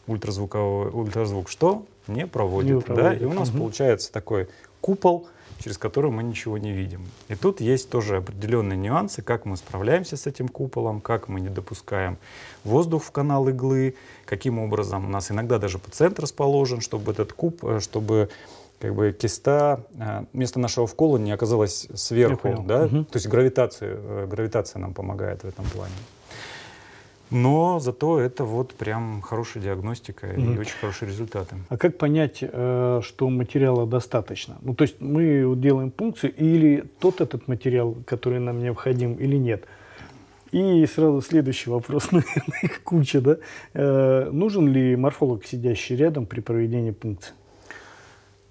ультразвуковой, 0.07 0.89
ультразвук 0.89 1.49
что? 1.49 1.85
Не 2.07 2.25
проводит. 2.25 2.75
Не 2.75 2.81
проводит. 2.81 3.19
Да? 3.19 3.25
И 3.25 3.27
у 3.27 3.33
нас 3.33 3.49
угу. 3.49 3.59
получается 3.59 4.11
такой 4.11 4.47
купол, 4.79 5.27
через 5.59 5.77
который 5.77 6.11
мы 6.11 6.23
ничего 6.23 6.57
не 6.57 6.71
видим. 6.71 7.05
И 7.27 7.35
тут 7.35 7.61
есть 7.61 7.89
тоже 7.89 8.17
определенные 8.17 8.77
нюансы, 8.77 9.21
как 9.21 9.45
мы 9.45 9.57
справляемся 9.57 10.17
с 10.17 10.27
этим 10.27 10.47
куполом, 10.47 11.01
как 11.01 11.27
мы 11.27 11.39
не 11.39 11.49
допускаем 11.49 12.17
воздух 12.63 13.03
в 13.03 13.11
канал 13.11 13.47
иглы, 13.49 13.95
каким 14.25 14.59
образом 14.59 15.05
у 15.05 15.09
нас 15.09 15.31
иногда 15.31 15.57
даже 15.59 15.79
пациент 15.79 16.19
расположен, 16.19 16.81
чтобы 16.81 17.11
этот 17.11 17.33
куб, 17.33 17.63
э, 17.63 17.79
чтобы 17.79 18.29
как 18.79 18.93
бы 18.93 19.11
киста 19.11 19.81
э, 19.97 20.25
вместо 20.33 20.59
нашего 20.59 20.85
вкола 20.87 21.17
не 21.17 21.31
оказалась 21.31 21.87
сверху, 21.95 22.63
да? 22.65 22.85
Угу. 22.85 23.05
То 23.05 23.15
есть 23.15 23.27
гравитация, 23.27 23.97
э, 23.97 24.27
гравитация 24.29 24.79
нам 24.79 24.93
помогает 24.93 25.43
в 25.43 25.47
этом 25.47 25.65
плане. 25.65 25.93
Но 27.29 27.79
зато 27.79 28.19
это 28.19 28.45
вот 28.45 28.73
прям 28.73 29.21
хорошая 29.21 29.61
диагностика 29.61 30.27
mm. 30.27 30.55
и 30.55 30.57
очень 30.57 30.75
хорошие 30.79 31.09
результаты. 31.09 31.55
А 31.69 31.77
как 31.77 31.97
понять, 31.97 32.39
э, 32.41 33.01
что 33.03 33.29
материала 33.29 33.85
достаточно? 33.85 34.57
Ну, 34.61 34.73
то 34.73 34.83
есть 34.83 35.01
мы 35.01 35.53
делаем 35.57 35.91
пункцию 35.91 36.33
или 36.35 36.85
тот 36.99 37.19
этот 37.19 37.47
материал, 37.47 37.95
который 38.05 38.39
нам 38.39 38.59
необходим, 38.59 39.15
или 39.15 39.35
нет? 39.35 39.65
И 40.51 40.85
сразу 40.85 41.21
следующий 41.21 41.69
вопрос, 41.69 42.11
наверное, 42.11 42.59
их 42.63 42.81
куча, 42.83 43.19
да? 43.19 43.37
Э, 43.73 44.29
нужен 44.31 44.71
ли 44.71 44.95
морфолог, 44.95 45.45
сидящий 45.45 45.95
рядом 45.97 46.25
при 46.25 46.39
проведении 46.39 46.91
пункции? 46.91 47.33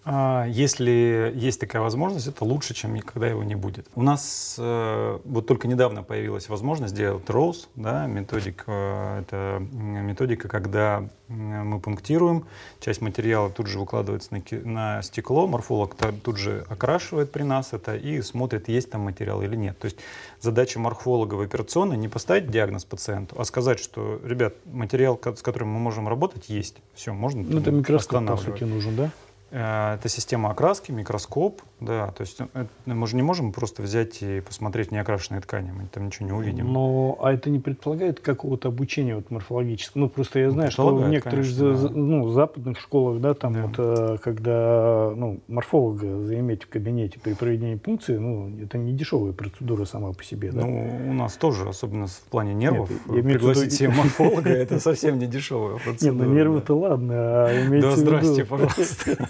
А, 0.09 0.47
если 0.47 1.33
есть 1.35 1.59
такая 1.59 1.83
возможность, 1.83 2.29
это 2.29 2.45
лучше, 2.45 2.75
чем 2.75 2.95
никогда 2.95 3.27
его 3.27 3.42
не 3.42 3.57
будет. 3.57 3.88
У 3.97 4.03
нас 4.03 4.55
э, 4.57 5.19
вот 5.25 5.49
только 5.49 5.66
недавно 5.66 6.05
появилась 6.05 6.49
возможность 6.49 6.95
сделать 6.95 7.25
ROSE, 7.25 7.66
да, 7.75 8.07
методика, 8.07 8.64
э, 8.69 9.21
это 9.23 9.59
методика, 9.61 10.47
когда 10.47 11.09
мы 11.27 11.81
пунктируем, 11.81 12.47
часть 12.79 13.01
материала 13.01 13.51
тут 13.51 13.66
же 13.66 13.81
выкладывается 13.81 14.33
на, 14.33 14.42
на 14.62 15.03
стекло, 15.03 15.49
морфолог 15.49 15.97
тут 16.23 16.37
же 16.37 16.64
окрашивает 16.69 17.33
при 17.33 17.42
нас 17.42 17.73
это 17.73 17.97
и 17.97 18.23
смотрит, 18.23 18.69
есть 18.69 18.90
там 18.90 19.01
материал 19.01 19.42
или 19.42 19.57
нет. 19.57 19.77
То 19.77 19.87
есть 19.87 19.97
задача 20.40 20.79
морфолога 20.79 21.35
в 21.35 21.40
операционной 21.40 21.97
не 21.97 22.07
поставить 22.07 22.49
диагноз 22.49 22.85
пациенту, 22.85 23.35
а 23.40 23.45
сказать, 23.45 23.81
что, 23.81 24.21
ребят, 24.25 24.55
материал, 24.66 25.21
с 25.21 25.42
которым 25.42 25.71
мы 25.71 25.81
можем 25.81 26.07
работать, 26.07 26.49
есть. 26.49 26.77
Все, 26.95 27.12
можно 27.12 27.42
Ну, 27.42 27.59
это 27.59 27.73
микроскоп, 27.73 28.25
по 28.25 28.37
сути, 28.37 28.62
нужен, 28.62 28.95
да? 28.95 29.11
Э, 29.57 29.95
это 29.95 30.11
система 30.11 30.51
окраски, 30.51 30.92
микроскоп, 30.92 31.62
да, 31.81 32.09
то 32.09 32.21
есть 32.21 32.38
это, 32.40 32.69
мы 32.85 33.07
же 33.07 33.16
не 33.16 33.23
можем 33.23 33.53
просто 33.53 33.81
взять 33.81 34.23
и 34.23 34.40
посмотреть 34.40 34.92
неокрашенные 34.92 35.40
ткани, 35.40 35.71
мы 35.71 35.87
там 35.87 36.07
ничего 36.07 36.27
не 36.27 36.33
увидим. 36.33 36.71
Но, 36.71 37.19
а 37.23 37.33
это 37.33 37.49
не 37.49 37.59
предполагает 37.59 38.21
какого-то 38.21 38.69
обучения 38.69 39.16
вот 39.16 39.31
морфологического? 39.31 40.03
Ну, 40.03 40.09
просто 40.11 40.40
я 40.40 40.51
знаю, 40.51 40.71
что 40.71 40.95
в 40.95 41.09
некоторых 41.09 41.47
конечно, 41.47 41.88
да. 41.88 41.95
ну, 41.95 42.29
западных 42.29 42.79
школах, 42.79 43.23
да, 43.23 43.33
там 43.33 43.55
да. 43.55 43.62
вот, 43.62 43.75
э, 43.79 44.19
когда, 44.23 45.12
ну, 45.16 45.40
морфолога 45.49 46.21
заиметь 46.21 46.64
в 46.64 46.69
кабинете 46.69 47.19
при 47.19 47.33
проведении 47.33 47.77
пункции, 47.77 48.19
ну, 48.19 48.53
это 48.62 48.77
не 48.77 48.92
дешевая 48.92 49.33
процедура 49.33 49.87
сама 49.87 50.12
по 50.12 50.23
себе, 50.23 50.53
да? 50.53 50.66
Ну, 50.66 51.09
у 51.09 51.12
нас 51.14 51.35
тоже, 51.37 51.66
особенно 51.66 52.09
в 52.09 52.21
плане 52.31 52.53
нервов, 52.53 52.90
Нет, 53.07 53.25
пригласить 53.25 53.73
себе 53.73 53.88
морфолога, 53.88 54.51
это 54.51 54.81
совсем 54.81 55.19
не 55.19 55.27
дешевая 55.27 55.79
процедура. 55.79 56.19
Нет, 56.19 56.27
ну 56.27 56.35
нервы-то 56.35 56.75
ладно, 56.75 57.14
а 57.47 57.66
имеется 57.66 57.90
Да, 57.90 57.97
здрасте, 57.97 58.45
пожалуйста. 58.45 59.29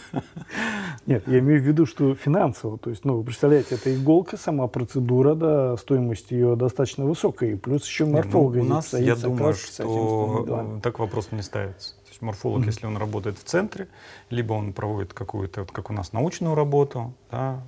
Нет, 1.07 1.25
я 1.27 1.39
имею 1.39 1.61
в 1.63 1.65
виду, 1.65 1.87
что 1.87 2.15
финансово. 2.15 2.79
То 2.79 2.91
есть, 2.91 3.05
ну, 3.05 3.17
вы 3.19 3.25
представляете, 3.25 3.77
это 3.77 3.95
иголка, 3.95 4.37
сама 4.37 4.67
процедура, 4.67 5.35
да, 5.35 5.77
стоимость 5.77 6.31
ее 6.31 6.57
достаточно 6.57 7.05
высокая. 7.05 7.53
И 7.53 7.55
плюс 7.55 7.87
еще 7.87 8.07
морфолога. 8.07 8.59
Ну, 8.59 8.65
у 8.65 8.69
нас, 8.69 8.93
я 8.93 9.15
думаю, 9.15 9.55
что 9.55 10.81
так 10.83 10.99
вопрос 10.99 11.29
не 11.33 11.43
ставится. 11.43 11.95
Есть 12.17 12.23
морфолог, 12.23 12.63
mm-hmm. 12.63 12.67
если 12.67 12.87
он 12.87 12.97
работает 12.97 13.39
в 13.39 13.45
центре, 13.45 13.89
либо 14.31 14.55
он 14.55 14.73
проводит 14.73 15.13
какую-то, 15.13 15.61
вот 15.61 15.71
как 15.71 15.91
у 15.91 15.93
нас, 15.93 16.13
научную 16.13 16.55
работу. 16.55 17.13
Да, 17.31 17.61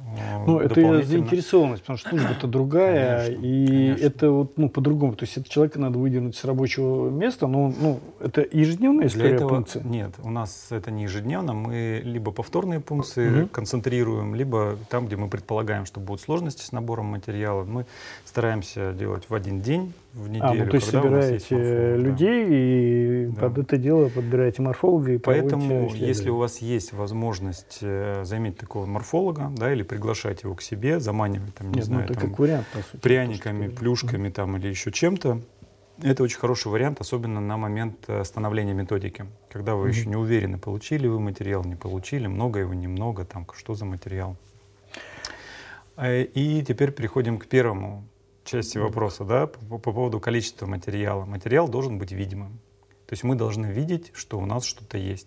ну, 0.47 0.61
это 0.61 1.03
заинтересованность, 1.03 1.83
потому 1.83 1.99
что 1.99 2.11
служба-то 2.11 2.47
другая, 2.47 3.27
конечно, 3.27 3.47
и 3.47 3.67
конечно. 3.67 4.07
это 4.07 4.31
вот, 4.31 4.59
ну, 4.59 4.69
по-другому. 4.69 5.15
То 5.15 5.25
есть 5.25 5.37
это 5.37 5.49
человека 5.49 5.79
надо 5.79 5.99
выдернуть 5.99 6.37
с 6.37 6.45
рабочего 6.45 7.11
места, 7.11 7.47
но 7.47 7.73
ну, 7.81 8.01
это 8.21 8.47
ежедневная 8.51 9.09
история 9.09 9.29
Для 9.29 9.37
этого, 9.37 9.49
пункции? 9.49 9.83
Нет, 9.85 10.13
у 10.23 10.31
нас 10.31 10.69
это 10.71 10.91
не 10.91 11.03
ежедневно. 11.05 11.53
Мы 11.53 12.01
либо 12.05 12.31
повторные 12.31 12.81
пункции 12.81 13.43
угу. 13.43 13.49
концентрируем, 13.49 14.35
либо 14.35 14.79
там, 14.89 15.07
где 15.07 15.17
мы 15.17 15.29
предполагаем, 15.29 15.87
что 15.87 16.01
будут 16.01 16.21
сложности 16.21 16.63
с 16.63 16.73
набором 16.73 17.07
материала, 17.07 17.65
мы 17.65 17.87
стараемся 18.25 18.93
делать 18.93 19.25
в 19.29 19.35
один 19.35 19.61
день 19.61 19.93
в 20.15 20.29
неделю. 20.29 20.45
А, 20.45 20.55
ну, 20.55 20.71
то 20.71 20.77
есть 20.77 20.91
собираете 20.91 21.55
морфолог, 21.55 22.01
людей 22.01 22.47
да. 22.47 22.55
и 22.55 23.27
да. 23.27 23.41
под 23.43 23.59
это 23.59 23.77
дело 23.77 24.09
подбираете 24.09 24.38
морфолога 24.59 25.13
и 25.13 25.19
Поэтому, 25.19 25.93
если 25.95 26.31
у 26.31 26.37
вас 26.37 26.59
есть 26.59 26.93
возможность 26.93 27.79
э, 27.83 28.23
заиметь 28.25 28.57
такого 28.59 28.87
морфолога, 28.87 29.53
да, 29.57 29.73
или 29.73 29.83
приглашать 29.83 30.43
его 30.43 30.55
к 30.55 30.63
себе, 30.63 31.01
заманивать, 31.01 31.55
там, 31.55 31.69
не 31.69 31.81
Нет, 31.81 31.89
ну, 31.89 31.95
знаю, 31.95 32.07
ну, 32.09 32.15
там, 32.15 32.33
вариант, 32.35 32.67
сути, 32.73 33.03
пряниками, 33.03 33.69
то, 33.69 33.77
плюшками 33.77 34.31
там, 34.31 34.57
или 34.57 34.69
еще 34.69 34.93
чем-то, 34.93 35.41
это 36.03 36.23
очень 36.23 36.39
хороший 36.39 36.69
вариант, 36.69 37.01
особенно 37.01 37.41
на 37.41 37.57
момент 37.57 38.05
э, 38.07 38.23
становления 38.25 38.75
методики, 38.75 39.27
когда 39.49 39.75
вы 39.75 39.89
mm-hmm. 39.89 39.91
еще 39.91 40.07
не 40.09 40.17
уверены, 40.17 40.59
получили 40.59 41.09
вы 41.09 41.19
материал, 41.19 41.65
не 41.65 41.75
получили, 41.75 42.27
много 42.27 42.61
его, 42.61 42.75
немного, 42.75 43.25
там, 43.25 43.47
что 43.57 43.75
за 43.75 43.85
материал. 43.85 44.37
Э, 45.97 46.23
и 46.23 46.63
теперь 46.63 46.93
переходим 46.93 47.39
к 47.39 47.47
первому 47.47 48.05
части 48.45 48.79
вопроса, 48.79 49.25
да, 49.25 49.47
по, 49.47 49.79
по 49.79 49.93
поводу 49.93 50.21
количества 50.21 50.67
материала. 50.67 51.25
Материал 51.25 51.69
должен 51.69 51.99
быть 51.99 52.13
видимым. 52.13 52.61
То 53.09 53.15
есть 53.15 53.25
мы 53.25 53.37
должны 53.37 53.67
видеть, 53.67 54.11
что 54.13 54.39
у 54.39 54.45
нас 54.45 54.65
что-то 54.65 54.99
есть. 54.99 55.27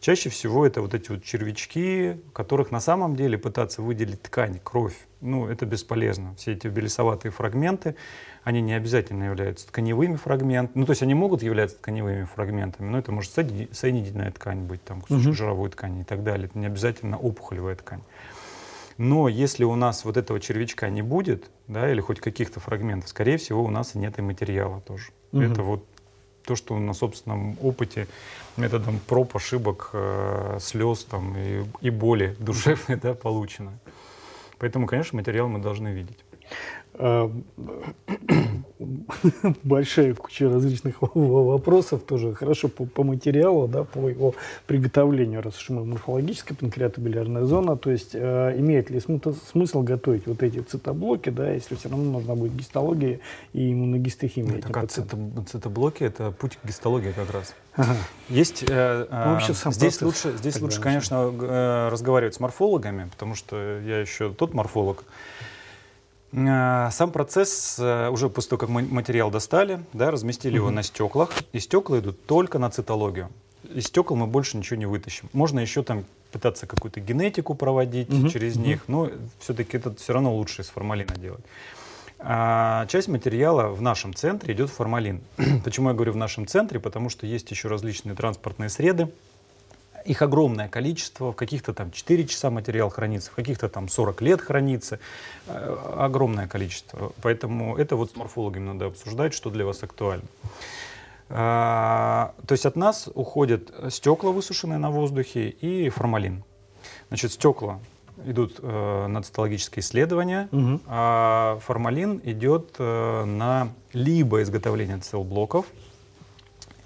Чаще 0.00 0.28
всего 0.28 0.66
это 0.66 0.82
вот 0.82 0.92
эти 0.92 1.10
вот 1.10 1.22
червячки, 1.22 2.20
которых 2.32 2.72
на 2.72 2.80
самом 2.80 3.14
деле 3.14 3.38
пытаться 3.38 3.80
выделить 3.80 4.20
ткань, 4.22 4.58
кровь, 4.62 4.96
ну, 5.20 5.46
это 5.46 5.64
бесполезно. 5.64 6.34
Все 6.34 6.54
эти 6.54 6.66
белесоватые 6.66 7.30
фрагменты, 7.30 7.94
они 8.42 8.60
не 8.60 8.74
обязательно 8.74 9.22
являются 9.22 9.68
тканевыми 9.68 10.16
фрагментами. 10.16 10.80
Ну, 10.80 10.84
то 10.84 10.90
есть 10.90 11.02
они 11.04 11.14
могут 11.14 11.44
являться 11.44 11.76
тканевыми 11.76 12.24
фрагментами, 12.24 12.88
но 12.88 12.98
это 12.98 13.12
может 13.12 13.30
соединительная 13.30 14.32
ткань 14.32 14.62
быть, 14.62 14.82
там, 14.82 15.00
кусочек 15.00 15.28
угу. 15.28 15.34
жировой 15.36 15.70
ткани 15.70 16.00
и 16.00 16.04
так 16.04 16.24
далее. 16.24 16.46
Это 16.46 16.58
не 16.58 16.66
обязательно 16.66 17.16
опухолевая 17.16 17.76
ткань. 17.76 18.02
Но 18.98 19.28
если 19.28 19.62
у 19.62 19.76
нас 19.76 20.04
вот 20.04 20.16
этого 20.16 20.40
червячка 20.40 20.88
не 20.88 21.02
будет, 21.02 21.50
да, 21.68 21.88
или 21.88 22.00
хоть 22.00 22.18
каких-то 22.18 22.58
фрагментов, 22.58 23.08
скорее 23.08 23.36
всего, 23.36 23.62
у 23.62 23.70
нас 23.70 23.94
и 23.94 23.98
нет 23.98 24.18
и 24.18 24.22
материала 24.22 24.80
тоже. 24.80 25.10
Угу. 25.30 25.40
Это 25.40 25.62
вот 25.62 25.86
то, 26.44 26.56
что 26.56 26.78
на 26.78 26.94
собственном 26.94 27.56
опыте 27.62 28.06
методом 28.56 28.98
проб, 29.06 29.36
ошибок, 29.36 29.90
э, 29.92 30.58
слез 30.60 31.04
там, 31.04 31.36
и, 31.36 31.64
и 31.80 31.90
боли 31.90 32.36
душевной 32.38 32.98
да, 33.02 33.14
получено. 33.14 33.72
Поэтому, 34.58 34.86
конечно, 34.86 35.16
материал 35.16 35.48
мы 35.48 35.58
должны 35.58 35.88
видеть. 35.88 36.18
А, 36.94 37.30
большая 39.62 40.14
куча 40.14 40.50
различных 40.50 40.96
вопросов 41.14 42.02
тоже 42.02 42.34
хорошо 42.34 42.68
по, 42.68 42.84
по 42.84 43.02
материалу, 43.04 43.68
да, 43.68 43.84
по 43.84 44.08
его 44.08 44.34
приготовлению, 44.66 45.42
раз 45.42 45.58
уж 45.58 45.70
мы 45.70 45.84
морфологическая 45.84 46.56
панкреатобилярная 46.56 47.44
зона, 47.44 47.76
то 47.76 47.90
есть 47.90 48.10
э, 48.14 48.54
имеет 48.58 48.90
ли 48.90 49.00
смысл, 49.00 49.34
смысл 49.50 49.82
готовить 49.82 50.26
вот 50.26 50.42
эти 50.42 50.58
цитоблоки, 50.60 51.30
да, 51.30 51.50
если 51.50 51.74
все 51.76 51.88
равно 51.88 52.12
нужна 52.12 52.34
будет 52.34 52.54
гистология 52.54 53.20
и 53.52 53.72
иммуногистохимия. 53.72 54.60
Так, 54.60 54.76
а 54.76 54.86
цито, 54.86 55.16
цитоблоки 55.46 56.04
это 56.04 56.30
путь 56.30 56.58
к 56.62 56.66
гистологии 56.66 57.12
как 57.12 57.30
раз. 57.30 57.54
Ага. 57.74 57.96
Есть, 58.28 58.64
э, 58.68 59.06
ну, 59.10 59.32
вообще 59.32 59.54
сам 59.54 59.72
здесь 59.72 60.02
лучше, 60.02 60.36
здесь 60.36 60.60
лучше, 60.60 60.80
конечно, 60.80 61.32
э, 61.32 61.88
разговаривать 61.90 62.34
с 62.34 62.40
морфологами, 62.40 63.08
потому 63.10 63.34
что 63.34 63.80
я 63.80 63.98
еще 64.00 64.30
тот 64.32 64.52
морфолог, 64.52 65.04
Э, 65.04 65.51
сам 66.32 67.10
процесс, 67.12 67.76
э, 67.78 68.08
уже 68.08 68.30
после 68.30 68.50
того, 68.50 68.60
как 68.60 68.68
мы 68.70 68.82
материал 68.82 69.30
достали, 69.30 69.84
да, 69.92 70.10
разместили 70.10 70.58
угу. 70.58 70.68
его 70.68 70.70
на 70.70 70.82
стеклах, 70.82 71.30
и 71.52 71.60
стекла 71.60 71.98
идут 71.98 72.24
только 72.24 72.58
на 72.58 72.70
цитологию. 72.70 73.28
Из 73.74 73.84
стекол 73.84 74.16
мы 74.16 74.26
больше 74.26 74.56
ничего 74.56 74.76
не 74.76 74.86
вытащим. 74.86 75.28
Можно 75.34 75.60
еще 75.60 75.82
там 75.82 76.04
пытаться 76.32 76.66
какую-то 76.66 77.00
генетику 77.00 77.54
проводить 77.54 78.12
угу. 78.12 78.28
через 78.28 78.56
угу. 78.56 78.64
них, 78.64 78.84
но 78.88 79.10
все-таки 79.40 79.76
это 79.76 79.94
все 79.94 80.14
равно 80.14 80.34
лучше 80.34 80.62
из 80.62 80.68
формалина 80.68 81.14
делать. 81.16 81.44
А 82.18 82.86
часть 82.86 83.08
материала 83.08 83.68
в 83.68 83.82
нашем 83.82 84.14
центре 84.14 84.54
идет 84.54 84.70
формалин. 84.70 85.20
Почему 85.64 85.88
я 85.88 85.94
говорю 85.94 86.12
в 86.12 86.16
нашем 86.16 86.46
центре? 86.46 86.80
Потому 86.80 87.10
что 87.10 87.26
есть 87.26 87.50
еще 87.50 87.68
различные 87.68 88.14
транспортные 88.14 88.70
среды, 88.70 89.08
их 90.04 90.22
огромное 90.22 90.68
количество, 90.68 91.32
в 91.32 91.36
каких-то 91.36 91.72
там 91.72 91.90
4 91.90 92.26
часа 92.26 92.50
материал 92.50 92.90
хранится, 92.90 93.30
в 93.30 93.34
каких-то 93.34 93.68
там 93.68 93.88
40 93.88 94.22
лет 94.22 94.40
хранится, 94.40 94.98
э, 95.46 95.76
огромное 95.96 96.46
количество. 96.48 97.12
Поэтому 97.22 97.76
это 97.76 97.96
вот 97.96 98.12
с 98.12 98.16
морфологами 98.16 98.66
надо 98.66 98.86
обсуждать, 98.86 99.34
что 99.34 99.50
для 99.50 99.64
вас 99.64 99.82
актуально. 99.82 100.24
А, 101.34 102.34
то 102.46 102.52
есть 102.52 102.66
от 102.66 102.76
нас 102.76 103.08
уходят 103.14 103.72
стекла, 103.90 104.32
высушенные 104.32 104.78
на 104.78 104.90
воздухе, 104.90 105.48
и 105.48 105.88
формалин. 105.88 106.44
Значит, 107.08 107.32
стекла 107.32 107.80
идут 108.26 108.58
э, 108.62 109.06
на 109.06 109.22
цитологические 109.22 109.80
исследования, 109.80 110.48
угу. 110.52 110.80
а 110.86 111.58
формалин 111.62 112.20
идет 112.24 112.76
э, 112.78 113.24
на 113.24 113.68
либо 113.92 114.42
изготовление 114.42 114.98
цел-блоков, 114.98 115.66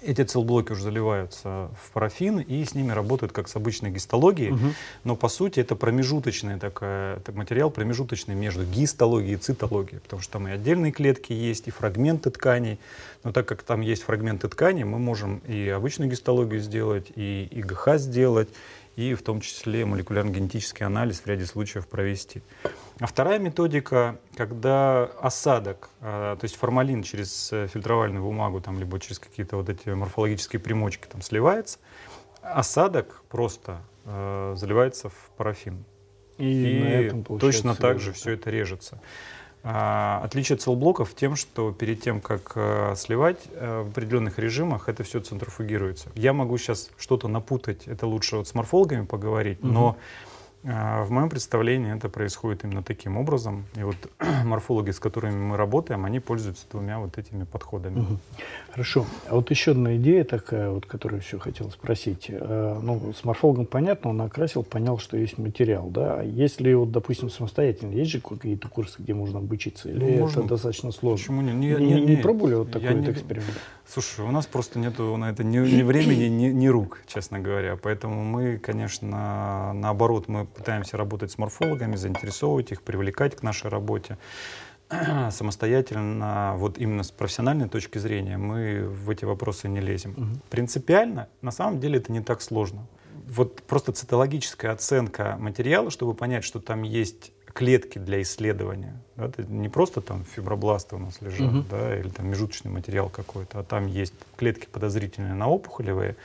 эти 0.01 0.23
целблоки 0.23 0.71
уже 0.71 0.83
заливаются 0.83 1.69
в 1.81 1.91
парафин 1.93 2.39
и 2.39 2.63
с 2.63 2.75
ними 2.75 2.91
работают 2.91 3.31
как 3.31 3.47
с 3.47 3.55
обычной 3.55 3.89
гистологией, 3.89 4.51
угу. 4.51 4.73
но 5.03 5.15
по 5.15 5.27
сути 5.27 5.59
это 5.59 5.75
промежуточный 5.75 6.59
такой 6.59 7.17
материал, 7.33 7.71
промежуточный 7.71 8.35
между 8.35 8.63
гистологией 8.65 9.35
и 9.35 9.37
цитологией, 9.37 9.99
потому 9.99 10.21
что 10.21 10.33
там 10.33 10.47
и 10.47 10.51
отдельные 10.51 10.91
клетки 10.91 11.33
есть, 11.33 11.67
и 11.67 11.71
фрагменты 11.71 12.29
тканей, 12.29 12.79
но 13.23 13.31
так 13.31 13.47
как 13.47 13.63
там 13.63 13.81
есть 13.81 14.03
фрагменты 14.03 14.47
ткани, 14.47 14.83
мы 14.83 14.99
можем 14.99 15.41
и 15.47 15.67
обычную 15.69 16.09
гистологию 16.11 16.59
сделать, 16.61 17.07
и 17.15 17.47
ИГХ 17.51 17.97
сделать, 17.97 18.49
и 18.97 19.13
в 19.13 19.21
том 19.21 19.41
числе 19.41 19.85
молекулярно-генетический 19.85 20.83
анализ 20.83 21.19
в 21.19 21.27
ряде 21.27 21.45
случаев 21.45 21.87
провести. 21.87 22.41
А 22.99 23.05
вторая 23.05 23.37
методика, 23.37 24.19
когда 24.35 25.03
осадок, 25.21 25.89
а, 26.01 26.35
то 26.35 26.43
есть 26.43 26.55
формалин 26.55 27.03
через 27.03 27.53
э, 27.53 27.67
фильтровальную 27.67 28.23
бумагу, 28.23 28.59
там, 28.59 28.79
либо 28.79 28.99
через 28.99 29.19
какие-то 29.19 29.57
вот 29.57 29.69
эти 29.69 29.89
морфологические 29.89 30.59
примочки 30.59 31.05
там 31.07 31.21
сливается, 31.21 31.77
осадок 32.41 33.21
просто 33.29 33.81
э, 34.05 34.55
заливается 34.57 35.09
в 35.09 35.29
парафин. 35.37 35.85
И, 36.39 37.11
и 37.13 37.37
точно 37.39 37.75
так 37.75 37.99
же 37.99 38.13
все 38.13 38.31
это 38.31 38.49
режется. 38.49 38.99
А, 39.69 40.21
отличие 40.23 40.57
целблоков 40.57 41.13
тем, 41.13 41.35
что 41.35 41.73
перед 41.73 42.01
тем, 42.01 42.21
как 42.21 42.53
а, 42.55 42.95
сливать 42.95 43.39
а, 43.51 43.83
в 43.83 43.89
определенных 43.89 44.39
режимах, 44.39 44.87
это 44.87 45.03
все 45.03 45.19
центрофугируется. 45.19 46.09
Я 46.15 46.31
могу 46.31 46.57
сейчас 46.57 46.89
что-то 46.97 47.27
напутать, 47.27 47.85
это 47.85 48.07
лучше 48.07 48.37
вот 48.37 48.47
с 48.47 48.53
морфологами 48.53 49.05
поговорить, 49.05 49.59
угу. 49.59 49.67
но 49.67 49.97
в 50.67 51.11
моем 51.11 51.29
представлении 51.29 51.95
это 51.95 52.09
происходит 52.09 52.65
именно 52.65 52.83
таким 52.83 53.15
образом. 53.15 53.65
И 53.75 53.83
вот 53.83 53.95
морфологи, 54.43 54.91
с 54.91 54.99
которыми 54.99 55.35
мы 55.35 55.57
работаем, 55.57 56.03
они 56.03 56.19
пользуются 56.19 56.65
двумя 56.69 56.99
вот 56.99 57.17
этими 57.17 57.45
подходами. 57.45 57.99
Угу. 57.99 58.19
Хорошо. 58.71 59.05
А 59.29 59.35
вот 59.35 59.49
еще 59.49 59.71
одна 59.71 59.95
идея 59.95 60.25
такая, 60.25 60.69
вот, 60.69 60.85
которую 60.85 61.21
еще 61.21 61.39
хотел 61.39 61.71
спросить. 61.71 62.27
А, 62.29 62.81
ну, 62.81 63.13
с 63.13 63.23
морфологом 63.23 63.65
понятно, 63.65 64.09
он 64.09 64.21
окрасил, 64.21 64.63
понял, 64.63 64.97
что 64.97 65.15
есть 65.15 65.37
материал, 65.37 65.87
да? 65.89 66.19
А 66.19 66.23
если 66.23 66.73
вот, 66.73 66.91
допустим, 66.91 67.29
самостоятельно, 67.29 67.93
есть 67.93 68.11
же 68.11 68.19
какие-то 68.19 68.67
курсы, 68.67 69.01
где 69.01 69.13
можно 69.13 69.39
обучиться? 69.39 69.89
Или 69.89 69.99
ну, 69.99 70.17
можно. 70.19 70.39
это 70.41 70.49
достаточно 70.49 70.91
сложно? 70.91 71.17
Почему 71.17 71.41
не? 71.41 71.53
Не, 71.53 71.75
не, 71.75 71.93
не, 71.93 72.15
не 72.15 72.15
пробовали 72.17 72.55
вот 72.55 72.71
такой 72.71 72.93
вот 72.93 73.07
эксперимент? 73.07 73.57
Слушай, 73.89 74.25
у 74.25 74.31
нас 74.31 74.45
просто 74.45 74.79
нету 74.79 75.15
на 75.15 75.29
это 75.29 75.45
ни, 75.45 75.57
ни 75.59 75.81
времени, 75.81 76.25
ни, 76.25 76.47
ни 76.47 76.67
рук, 76.67 76.99
честно 77.07 77.39
говоря. 77.39 77.77
Поэтому 77.77 78.21
мы, 78.23 78.57
конечно, 78.57 79.71
наоборот, 79.73 80.27
мы 80.27 80.45
пытаемся 80.45 80.97
работать 80.97 81.31
с 81.31 81.37
морфологами, 81.37 81.95
заинтересовывать 81.95 82.71
их, 82.73 82.81
привлекать 82.81 83.37
к 83.37 83.43
нашей 83.43 83.69
работе. 83.69 84.17
Самостоятельно, 85.31 86.55
вот 86.57 86.77
именно 86.77 87.03
с 87.03 87.11
профессиональной 87.11 87.69
точки 87.69 87.97
зрения, 87.97 88.37
мы 88.37 88.83
в 88.83 89.09
эти 89.09 89.23
вопросы 89.23 89.69
не 89.69 89.79
лезем. 89.79 90.11
Угу. 90.11 90.41
Принципиально, 90.49 91.29
на 91.41 91.51
самом 91.51 91.79
деле, 91.79 91.99
это 91.99 92.11
не 92.11 92.21
так 92.21 92.41
сложно. 92.41 92.87
Вот 93.25 93.61
просто 93.63 93.93
цитологическая 93.93 94.71
оценка 94.71 95.37
материала, 95.39 95.91
чтобы 95.91 96.13
понять, 96.13 96.43
что 96.43 96.59
там 96.59 96.83
есть 96.83 97.31
клетки 97.57 97.97
для 97.97 98.21
исследования. 98.21 99.01
Да, 99.15 99.25
это 99.25 99.41
не 99.41 99.67
просто 99.67 99.99
там 99.99 100.23
фибробласты 100.23 100.95
у 100.95 100.99
нас 100.99 101.19
лежат, 101.21 101.51
угу. 101.51 101.65
да, 101.71 101.97
или 101.97 102.09
там 102.09 102.27
межуточный 102.27 102.69
материал 102.69 103.09
какой-то, 103.09 103.59
а 103.59 103.63
там 103.63 103.87
есть 103.87 104.13
клетки 104.35 104.67
подозрительные 104.71 105.33
на 105.33 105.49
опухолевые. 105.49 106.15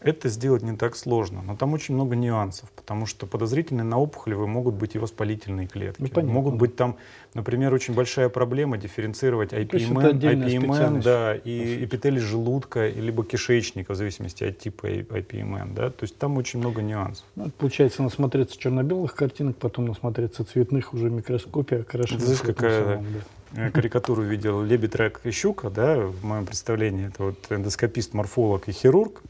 Это 0.00 0.28
сделать 0.30 0.62
не 0.62 0.76
так 0.76 0.96
сложно, 0.96 1.42
но 1.42 1.56
там 1.56 1.74
очень 1.74 1.94
много 1.94 2.16
нюансов, 2.16 2.70
потому 2.72 3.04
что 3.04 3.26
подозрительные 3.26 3.84
на 3.84 3.98
опухолевые 3.98 4.46
могут 4.46 4.74
быть 4.74 4.94
и 4.94 4.98
воспалительные 4.98 5.66
клетки. 5.66 6.00
Ну, 6.00 6.08
понятно. 6.08 6.32
могут 6.32 6.54
быть 6.54 6.74
там, 6.74 6.96
например, 7.34 7.74
очень 7.74 7.92
большая 7.92 8.30
проблема 8.30 8.78
дифференцировать 8.78 9.52
IPMN, 9.52 10.18
IPMN 10.18 11.02
да, 11.02 11.34
и 11.34 11.84
эпителий 11.84 12.20
желудка, 12.20 12.88
либо 12.88 13.24
кишечника, 13.24 13.92
в 13.92 13.96
зависимости 13.96 14.44
от 14.44 14.58
типа 14.58 14.86
IPMN. 14.86 15.74
Да? 15.74 15.90
То 15.90 16.04
есть 16.04 16.16
там 16.16 16.38
очень 16.38 16.60
много 16.60 16.80
нюансов. 16.80 17.26
Ну, 17.36 17.50
получается, 17.50 18.02
насмотреться 18.02 18.58
черно-белых 18.58 19.14
картинок, 19.14 19.56
потом 19.56 19.86
насмотреться 19.86 20.44
цветных 20.44 20.94
уже 20.94 21.10
микроскопе, 21.10 21.80
окрашенных. 21.80 22.22
Знаешь, 22.22 22.40
какая 22.40 22.84
самом, 22.84 23.06
да. 23.12 23.66
Э, 23.66 23.70
карикатуру 23.70 24.22
видел 24.22 24.62
лебедь, 24.62 24.94
рак 24.94 25.20
и 25.24 25.30
щука, 25.30 25.70
да, 25.70 25.98
в 25.98 26.24
моем 26.24 26.46
представлении, 26.46 27.08
это 27.08 27.24
вот 27.24 27.36
эндоскопист, 27.50 28.14
морфолог 28.14 28.68
и 28.68 28.72
хирург. 28.72 29.22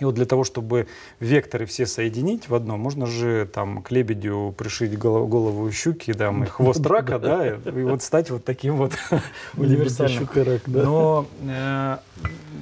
И 0.00 0.04
вот 0.04 0.14
для 0.14 0.26
того, 0.26 0.44
чтобы 0.44 0.88
векторы 1.20 1.66
все 1.66 1.86
соединить 1.86 2.48
в 2.48 2.54
одно, 2.54 2.76
можно 2.76 3.06
же 3.06 3.46
там 3.46 3.82
к 3.82 3.90
лебедю 3.92 4.54
пришить 4.56 4.98
голову, 4.98 5.26
голову 5.26 5.70
щуки, 5.70 6.12
да, 6.12 6.32
и 6.32 6.46
хвост 6.46 6.84
рака, 6.86 7.18
да, 7.18 7.46
и 7.48 7.82
вот 7.82 8.02
стать 8.02 8.30
вот 8.30 8.44
таким 8.44 8.76
вот 8.76 8.92
универсальным. 9.56 10.28
Но 10.66 11.26
э, 11.42 11.98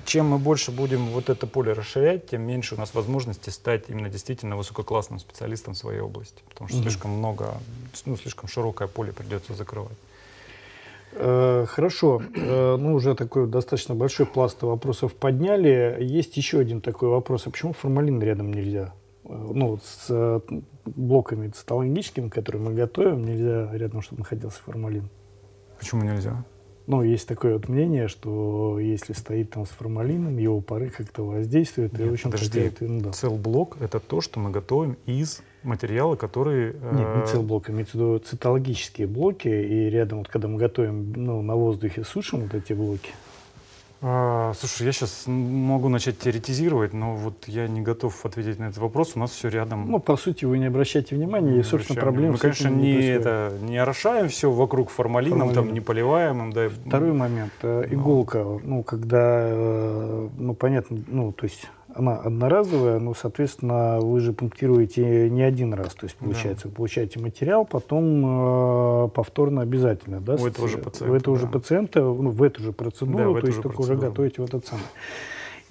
чем 0.04 0.28
мы 0.28 0.38
больше 0.38 0.72
будем 0.72 1.06
вот 1.06 1.30
это 1.30 1.46
поле 1.46 1.72
расширять, 1.72 2.28
тем 2.28 2.42
меньше 2.42 2.74
у 2.74 2.78
нас 2.78 2.94
возможности 2.94 3.50
стать 3.50 3.84
именно 3.88 4.08
действительно 4.08 4.56
высококлассным 4.56 5.18
специалистом 5.18 5.74
в 5.74 5.78
своей 5.78 6.00
области, 6.00 6.42
потому 6.48 6.68
что 6.68 6.78
слишком 6.82 7.12
много, 7.12 7.54
ну, 8.04 8.16
слишком 8.16 8.48
широкое 8.48 8.88
поле 8.88 9.12
придется 9.12 9.54
закрывать. 9.54 9.96
Э, 11.14 11.66
хорошо, 11.68 12.22
э, 12.34 12.76
ну 12.76 12.94
уже 12.94 13.14
такой 13.14 13.46
достаточно 13.46 13.94
большой 13.94 14.26
пласт 14.26 14.62
вопросов 14.62 15.14
подняли. 15.14 15.98
Есть 16.00 16.36
еще 16.36 16.58
один 16.58 16.80
такой 16.80 17.08
вопрос. 17.08 17.46
А 17.46 17.50
почему 17.50 17.72
формалин 17.72 18.20
рядом 18.22 18.52
нельзя? 18.52 18.94
Э, 19.24 19.50
ну, 19.54 19.78
с 19.82 20.42
блоками 20.84 21.48
цитологическими, 21.48 22.28
которые 22.28 22.62
мы 22.62 22.74
готовим, 22.74 23.24
нельзя 23.24 23.70
рядом, 23.72 24.00
чтобы 24.02 24.20
находился 24.20 24.60
формалин. 24.62 25.08
Почему 25.78 26.02
нельзя? 26.02 26.44
Ну, 26.86 27.02
есть 27.02 27.28
такое 27.28 27.54
вот 27.54 27.68
мнение, 27.68 28.08
что 28.08 28.78
если 28.78 29.12
стоит 29.12 29.50
там 29.50 29.66
с 29.66 29.70
формалином, 29.70 30.36
его 30.36 30.60
пары 30.60 30.90
как-то 30.90 31.22
воздействуют. 31.22 31.92
Нет, 31.92 32.02
и 32.02 32.10
очень 32.10 32.30
подожди, 32.30 32.72
ну, 32.80 33.00
да. 33.00 33.12
цел-блок— 33.12 33.76
это 33.80 34.00
то, 34.00 34.20
что 34.20 34.40
мы 34.40 34.50
готовим 34.50 34.96
из 35.06 35.42
материала, 35.62 36.16
который... 36.16 36.74
Нет, 36.74 37.16
не 37.16 37.26
цел-блок, 37.26 37.70
имеется 37.70 37.96
в 37.96 38.00
виду 38.00 38.18
цитологические 38.18 39.06
блоки, 39.06 39.48
и 39.48 39.90
рядом, 39.90 40.18
вот 40.18 40.28
когда 40.28 40.48
мы 40.48 40.58
готовим 40.58 41.12
ну, 41.12 41.42
на 41.42 41.54
воздухе, 41.54 42.04
сушим 42.04 42.40
вот 42.40 42.54
эти 42.54 42.72
блоки, 42.72 43.10
а, 44.04 44.52
слушай, 44.58 44.84
я 44.84 44.92
сейчас 44.92 45.24
могу 45.26 45.88
начать 45.88 46.18
теоретизировать, 46.18 46.92
но 46.92 47.14
вот 47.14 47.44
я 47.46 47.68
не 47.68 47.80
готов 47.80 48.26
ответить 48.26 48.58
на 48.58 48.64
этот 48.64 48.78
вопрос. 48.78 49.12
У 49.14 49.20
нас 49.20 49.30
все 49.30 49.48
рядом. 49.48 49.88
Ну, 49.88 50.00
по 50.00 50.16
сути, 50.16 50.44
вы 50.44 50.58
не 50.58 50.66
обращаете 50.66 51.14
внимания, 51.14 51.60
и, 51.60 51.62
собственно, 51.62 52.00
проблем 52.00 52.32
Мы, 52.32 52.38
конечно, 52.38 52.68
не, 52.68 52.96
не, 52.96 53.06
это, 53.06 53.52
не 53.62 53.78
орошаем 53.78 54.28
все 54.28 54.50
вокруг 54.50 54.90
формалином, 54.90 55.50
Формалин. 55.50 55.54
там, 55.54 55.72
не 55.72 55.80
поливаем. 55.80 56.52
Да. 56.52 56.68
Второй 56.68 57.12
момент. 57.12 57.52
Э, 57.62 57.86
иголка, 57.88 58.44
ну, 58.64 58.82
когда, 58.82 59.44
э, 59.44 60.28
ну, 60.36 60.54
понятно, 60.54 60.98
ну, 61.06 61.30
то 61.30 61.44
есть 61.44 61.70
она 61.94 62.16
одноразовая, 62.16 62.98
но, 62.98 63.14
соответственно, 63.14 63.98
вы 64.00 64.20
же 64.20 64.32
пунктируете 64.32 65.30
не 65.30 65.42
один 65.42 65.74
раз. 65.74 65.94
То 65.94 66.04
есть, 66.06 66.16
получается, 66.16 66.64
да. 66.64 66.70
вы 66.70 66.76
получаете 66.76 67.20
материал, 67.20 67.64
потом 67.64 69.06
э, 69.06 69.08
повторно 69.08 69.62
обязательно. 69.62 70.20
Да, 70.20 70.34
у 70.34 70.46
этого 70.46 70.68
же 70.68 70.78
пациента. 70.78 71.12
У 71.12 71.16
этого 71.16 71.36
да. 71.36 71.42
же 71.42 71.48
пациента, 71.48 72.00
ну, 72.00 72.30
в 72.30 72.42
эту 72.42 72.62
же 72.62 72.72
процедуру, 72.72 73.34
да, 73.34 73.40
то 73.40 73.46
есть 73.46 73.62
только 73.62 73.76
процедуру. 73.76 73.98
уже 73.98 74.08
готовите 74.08 74.40
вот 74.42 74.48
этот 74.50 74.66
самый. 74.66 74.84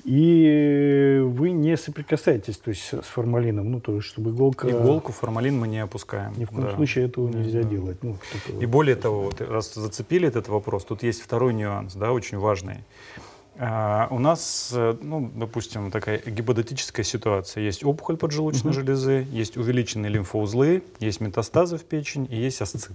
И 0.03 1.21
вы 1.23 1.51
не 1.51 1.77
соприкасаетесь 1.77 2.57
то 2.57 2.69
есть, 2.69 2.81
с 2.81 3.05
формалином, 3.05 3.71
ну, 3.71 3.79
то 3.79 3.95
есть, 3.95 4.07
чтобы 4.07 4.31
иголка... 4.31 4.67
Иголку, 4.69 5.12
формалин 5.12 5.60
мы 5.60 5.67
не 5.67 5.79
опускаем. 5.79 6.34
Ни 6.38 6.45
в 6.45 6.49
коем 6.49 6.63
да. 6.63 6.75
случае 6.75 7.05
этого 7.05 7.27
нельзя 7.27 7.62
да. 7.62 7.69
делать. 7.69 7.97
Ну, 8.01 8.17
И 8.60 8.65
более 8.65 8.95
того, 8.95 9.23
вот, 9.23 9.41
раз 9.41 9.73
зацепили 9.73 10.27
этот 10.27 10.47
вопрос, 10.47 10.86
тут 10.86 11.03
есть 11.03 11.21
второй 11.21 11.53
нюанс, 11.53 11.93
да, 11.93 12.13
очень 12.13 12.39
важный. 12.39 12.77
А, 13.63 14.08
у 14.10 14.17
нас, 14.17 14.71
э, 14.74 14.95
ну, 15.04 15.32
допустим, 15.36 15.91
такая 15.91 16.17
гипотетическая 16.17 17.04
ситуация. 17.04 17.63
Есть 17.63 17.84
опухоль 17.84 18.17
поджелудочной 18.17 18.71
угу. 18.71 18.80
железы, 18.80 19.28
есть 19.32 19.56
увеличенные 19.56 20.10
лимфоузлы, 20.10 20.82
есть 21.00 21.21
метастазы 21.21 21.78
в 21.78 21.84
печень 21.84 22.28
и 22.28 22.36
есть 22.38 22.60
асцит. 22.60 22.93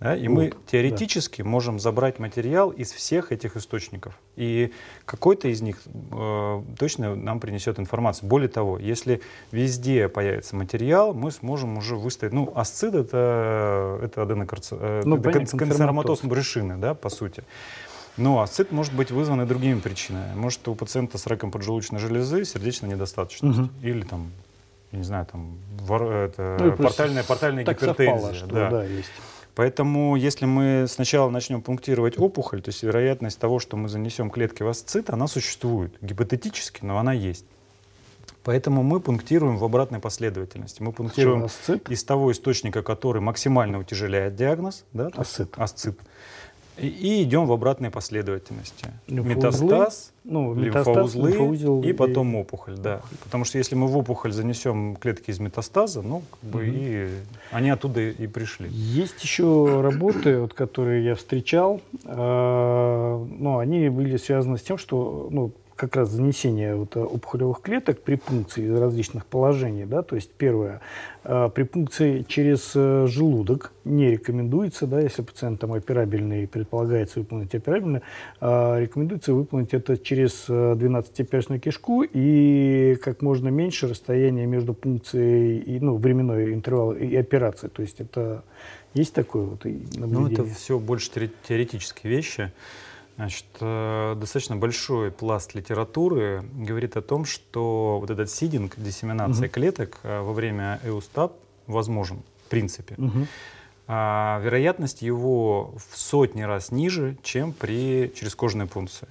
Да? 0.00 0.16
И 0.16 0.26
вот, 0.26 0.34
мы 0.34 0.52
теоретически 0.70 1.42
да. 1.42 1.48
можем 1.50 1.78
забрать 1.78 2.18
материал 2.18 2.70
из 2.70 2.92
всех 2.92 3.30
этих 3.30 3.58
источников. 3.58 4.18
И 4.36 4.72
какой-то 5.04 5.48
из 5.48 5.60
них 5.60 5.82
э, 6.12 6.62
точно 6.78 7.14
нам 7.14 7.38
принесет 7.38 7.78
информацию. 7.78 8.26
Более 8.26 8.48
того, 8.48 8.78
если 8.78 9.20
везде 9.52 10.08
появится 10.08 10.56
материал, 10.56 11.12
мы 11.12 11.30
сможем 11.30 11.76
уже 11.76 11.96
выставить... 11.96 12.32
Ну, 12.32 12.50
асцит— 12.56 12.94
это, 12.94 14.00
это 14.02 14.22
аденокарциноматоз 14.22 14.80
э, 14.80 15.02
ну, 15.04 15.58
канцероматоз 15.58 16.20
брюшины, 16.22 16.78
да, 16.78 16.94
по 16.94 17.10
сути. 17.10 17.44
Ну, 18.16 18.40
асцит 18.40 18.70
может 18.70 18.94
быть 18.94 19.10
вызван 19.10 19.42
и 19.42 19.46
другими 19.46 19.80
причинами. 19.80 20.34
Может, 20.34 20.66
у 20.68 20.74
пациента 20.74 21.18
с 21.18 21.26
раком 21.26 21.50
поджелудочной 21.50 21.98
железы 21.98 22.44
сердечная 22.44 22.90
недостаточность. 22.90 23.58
Угу. 23.58 23.68
Или 23.82 24.02
там, 24.02 24.30
я 24.92 24.98
не 24.98 25.04
знаю, 25.04 25.26
там, 25.26 25.58
вор, 25.80 26.04
это, 26.04 26.56
ну, 26.60 26.72
портальная, 26.72 27.24
портальная 27.24 27.64
гипертензия. 27.64 28.16
Совпало, 28.16 28.34
что, 28.34 28.46
да. 28.46 28.70
да, 28.70 28.84
есть. 28.84 29.10
Поэтому, 29.56 30.16
если 30.16 30.46
мы 30.46 30.86
сначала 30.88 31.30
начнем 31.30 31.62
пунктировать 31.62 32.18
опухоль, 32.18 32.60
то 32.60 32.70
есть 32.70 32.82
вероятность 32.82 33.38
того, 33.38 33.60
что 33.60 33.76
мы 33.76 33.88
занесем 33.88 34.30
клетки 34.30 34.62
в 34.62 34.68
асцит, 34.68 35.10
она 35.10 35.26
существует. 35.28 35.94
Гипотетически, 36.00 36.84
но 36.84 36.98
она 36.98 37.12
есть. 37.12 37.44
Поэтому 38.42 38.82
мы 38.82 39.00
пунктируем 39.00 39.56
в 39.56 39.64
обратной 39.64 40.00
последовательности. 40.00 40.82
Мы 40.82 40.92
пунктируем 40.92 41.46
из 41.88 42.04
того 42.04 42.30
источника, 42.30 42.82
который 42.82 43.22
максимально 43.22 43.78
утяжеляет 43.78 44.36
диагноз, 44.36 44.84
да, 44.92 45.10
асцит. 45.16 45.54
асцит 45.56 45.98
и, 46.76 46.88
и 46.88 47.22
идем 47.22 47.46
в 47.46 47.52
обратной 47.52 47.90
последовательности. 47.90 48.86
Лимфоузлы, 49.06 49.34
метастаз, 49.34 50.12
ну, 50.24 50.54
лимфоузлы 50.54 51.30
лимфоузел 51.30 51.82
и 51.82 51.92
потом 51.92 52.34
опухоль, 52.34 52.76
да. 52.76 53.00
Потому 53.22 53.44
что 53.44 53.58
если 53.58 53.74
мы 53.74 53.86
в 53.86 53.96
опухоль 53.96 54.32
занесем 54.32 54.96
клетки 54.96 55.30
из 55.30 55.38
метастаза, 55.38 56.02
ну, 56.02 56.22
как 56.30 56.50
бы 56.50 56.60
угу. 56.60 56.70
и 56.70 57.08
они 57.52 57.70
оттуда 57.70 58.00
и 58.00 58.26
пришли. 58.26 58.68
Есть 58.70 59.22
еще 59.22 59.80
работы, 59.82 60.40
вот, 60.40 60.54
которые 60.54 61.04
я 61.04 61.14
встречал, 61.14 61.80
э, 62.04 62.08
но 62.08 63.58
они 63.58 63.88
были 63.88 64.16
связаны 64.16 64.58
с 64.58 64.62
тем, 64.62 64.78
что 64.78 65.28
ну, 65.30 65.52
как 65.76 65.96
раз 65.96 66.10
занесение 66.10 66.74
вот 66.76 66.96
опухолевых 66.96 67.60
клеток 67.60 68.00
при 68.00 68.16
пункции 68.16 68.64
из 68.64 68.78
различных 68.78 69.26
положений. 69.26 69.86
Да? 69.86 70.02
То 70.02 70.16
есть 70.16 70.30
первое, 70.32 70.80
э, 71.24 71.50
при 71.54 71.64
пункции 71.64 72.24
через 72.28 72.72
э, 72.74 73.06
желудок 73.08 73.72
не 73.84 74.12
рекомендуется, 74.12 74.86
да, 74.86 75.00
если 75.00 75.22
пациент 75.22 75.60
там 75.60 75.72
операбельный, 75.72 76.46
предполагается 76.46 77.20
выполнить 77.20 77.54
операбельно, 77.54 78.02
э, 78.40 78.80
рекомендуется 78.80 79.34
выполнить 79.34 79.74
это 79.74 79.98
через 79.98 80.48
12-перстную 80.48 81.58
кишку 81.58 82.02
и 82.02 82.96
как 83.02 83.22
можно 83.22 83.48
меньше 83.48 83.88
расстояние 83.88 84.46
между 84.46 84.74
пункцией 84.74 85.58
и 85.58 85.80
ну, 85.80 85.96
временной 85.96 86.54
интервал 86.54 86.92
и 86.92 87.14
операцией. 87.16 87.70
То 87.70 87.82
есть 87.82 88.00
это 88.00 88.44
есть 88.94 89.12
такое 89.12 89.44
вот 89.44 89.64
наблюдение? 89.64 90.10
Ну, 90.18 90.28
это 90.28 90.44
все 90.44 90.78
больше 90.78 91.10
теоретические 91.48 92.12
вещи. 92.12 92.52
Значит, 93.16 93.46
э, 93.60 94.14
достаточно 94.16 94.56
большой 94.56 95.12
пласт 95.12 95.54
литературы 95.54 96.44
говорит 96.52 96.96
о 96.96 97.02
том, 97.02 97.24
что 97.24 97.98
вот 98.00 98.10
этот 98.10 98.28
сидинг, 98.28 98.74
диссеминация 98.76 99.46
угу. 99.46 99.54
клеток 99.54 99.98
э, 100.02 100.20
во 100.20 100.32
время 100.32 100.80
эустап 100.82 101.34
возможен, 101.66 102.22
в 102.46 102.50
принципе. 102.50 102.96
Угу. 102.98 103.26
А, 103.86 104.40
вероятность 104.42 105.02
его 105.02 105.74
в 105.76 105.96
сотни 105.96 106.42
раз 106.42 106.72
ниже, 106.72 107.16
чем 107.22 107.52
при 107.52 108.12
черезкожной 108.14 108.66
пункции. 108.66 109.08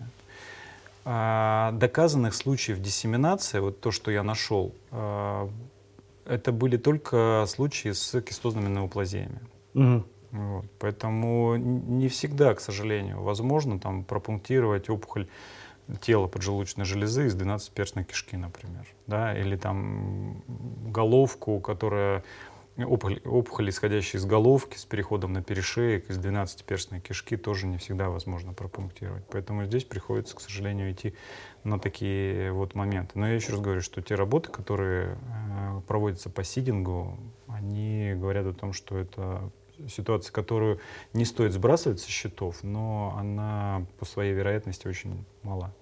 А, 1.06 1.72
доказанных 1.74 2.34
случаев 2.34 2.80
диссеминации, 2.80 3.60
вот 3.60 3.82
то, 3.82 3.92
что 3.92 4.10
я 4.10 4.24
нашел, 4.24 4.74
а, 4.92 5.50
это 6.26 6.52
были 6.52 6.78
только 6.78 7.46
случаи 7.48 7.92
с 7.92 8.20
кистозными 8.22 8.70
неоплазиями. 8.70 9.40
Угу. 9.76 10.04
Вот. 10.34 10.66
Поэтому 10.80 11.56
не 11.58 12.08
всегда, 12.08 12.56
к 12.56 12.60
сожалению, 12.60 13.22
возможно 13.22 13.80
там, 13.80 14.04
пропунктировать 14.04 14.90
опухоль 14.90 15.28
тела 16.02 16.28
поджелудочной 16.28 16.86
железы 16.86 17.28
из 17.28 17.36
12-перстной 17.36 18.04
кишки, 18.04 18.36
например. 18.36 18.88
Да? 19.06 19.38
Или 19.38 19.56
там 19.56 20.44
головку, 20.92 21.60
которая 21.60 22.24
опухоль, 22.78 23.22
опухоль, 23.26 23.70
исходящая 23.70 24.20
из 24.20 24.26
головки 24.26 24.76
с 24.76 24.86
переходом 24.86 25.34
на 25.34 25.44
перешеек 25.44 26.10
из 26.10 26.18
12-перстной 26.18 27.00
кишки, 27.00 27.38
тоже 27.38 27.68
не 27.68 27.78
всегда 27.78 28.10
возможно 28.10 28.54
пропунктировать. 28.54 29.26
Поэтому 29.30 29.66
здесь 29.66 29.84
приходится, 29.84 30.36
к 30.36 30.42
сожалению, 30.42 30.92
идти 30.92 31.14
на 31.64 31.78
такие 31.80 32.52
вот 32.54 32.74
моменты. 32.74 33.20
Но 33.20 33.28
я 33.28 33.36
еще 33.36 33.52
раз 33.52 33.62
говорю, 33.62 33.82
что 33.82 34.02
те 34.02 34.16
работы, 34.16 34.50
которые 34.50 35.16
э, 35.16 35.82
проводятся 35.86 36.32
по 36.32 36.44
сидингу, 36.44 37.20
они 37.48 38.14
говорят 38.16 38.48
о 38.48 38.54
том, 38.54 38.74
что 38.74 38.98
это 38.98 39.52
ситуация, 39.90 40.32
которую 40.32 40.80
не 41.14 41.26
стоит 41.26 41.54
сбрасывать 41.54 42.00
со 42.00 42.10
счетов, 42.10 42.64
но 42.64 43.16
она 43.18 43.86
по 44.00 44.06
своей 44.06 44.34
вероятности 44.34 44.88
очень 44.88 45.26
мала. 45.44 45.74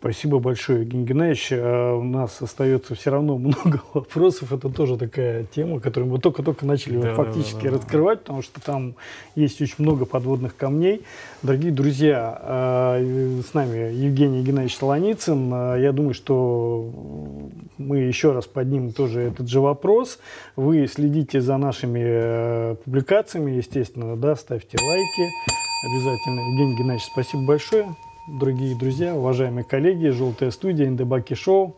Спасибо 0.00 0.38
большое, 0.38 0.82
Евгений 0.82 1.04
Геннадьевич. 1.04 1.48
А 1.50 1.96
у 1.96 2.04
нас 2.04 2.40
остается 2.40 2.94
все 2.94 3.10
равно 3.10 3.36
много 3.36 3.82
вопросов. 3.94 4.52
Это 4.52 4.68
тоже 4.68 4.96
такая 4.96 5.44
тема, 5.44 5.80
которую 5.80 6.12
мы 6.12 6.20
только-только 6.20 6.64
начали 6.64 6.98
да, 6.98 7.14
фактически 7.16 7.64
да, 7.64 7.70
да, 7.70 7.76
раскрывать, 7.78 8.20
потому 8.20 8.42
что 8.42 8.60
там 8.60 8.94
есть 9.34 9.60
очень 9.60 9.74
много 9.78 10.06
подводных 10.06 10.56
камней. 10.56 11.02
Дорогие 11.42 11.72
друзья, 11.72 12.38
а, 12.40 13.00
с 13.42 13.52
нами 13.54 13.92
Евгений 13.92 14.44
Геннадьевич 14.44 14.76
Солоницын. 14.76 15.50
А, 15.52 15.74
я 15.76 15.90
думаю, 15.90 16.14
что 16.14 16.92
мы 17.76 17.98
еще 17.98 18.30
раз 18.30 18.46
поднимем 18.46 18.92
тоже 18.92 19.22
этот 19.22 19.48
же 19.48 19.58
вопрос. 19.58 20.20
Вы 20.54 20.86
следите 20.86 21.40
за 21.40 21.56
нашими 21.56 22.02
э, 22.04 22.76
публикациями, 22.84 23.50
естественно, 23.50 24.16
да, 24.16 24.36
ставьте 24.36 24.78
лайки 24.80 25.28
обязательно. 25.82 26.40
Евгений 26.52 26.76
Геннадьевич, 26.76 27.08
спасибо 27.12 27.44
большое 27.44 27.88
дорогие 28.28 28.74
друзья, 28.74 29.16
уважаемые 29.16 29.64
коллеги, 29.64 30.08
«Желтая 30.08 30.50
студия», 30.50 30.86
«Индебаки 30.86 31.34
шоу». 31.34 31.76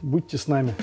Будьте 0.00 0.38
с 0.38 0.46
нами. 0.46 0.74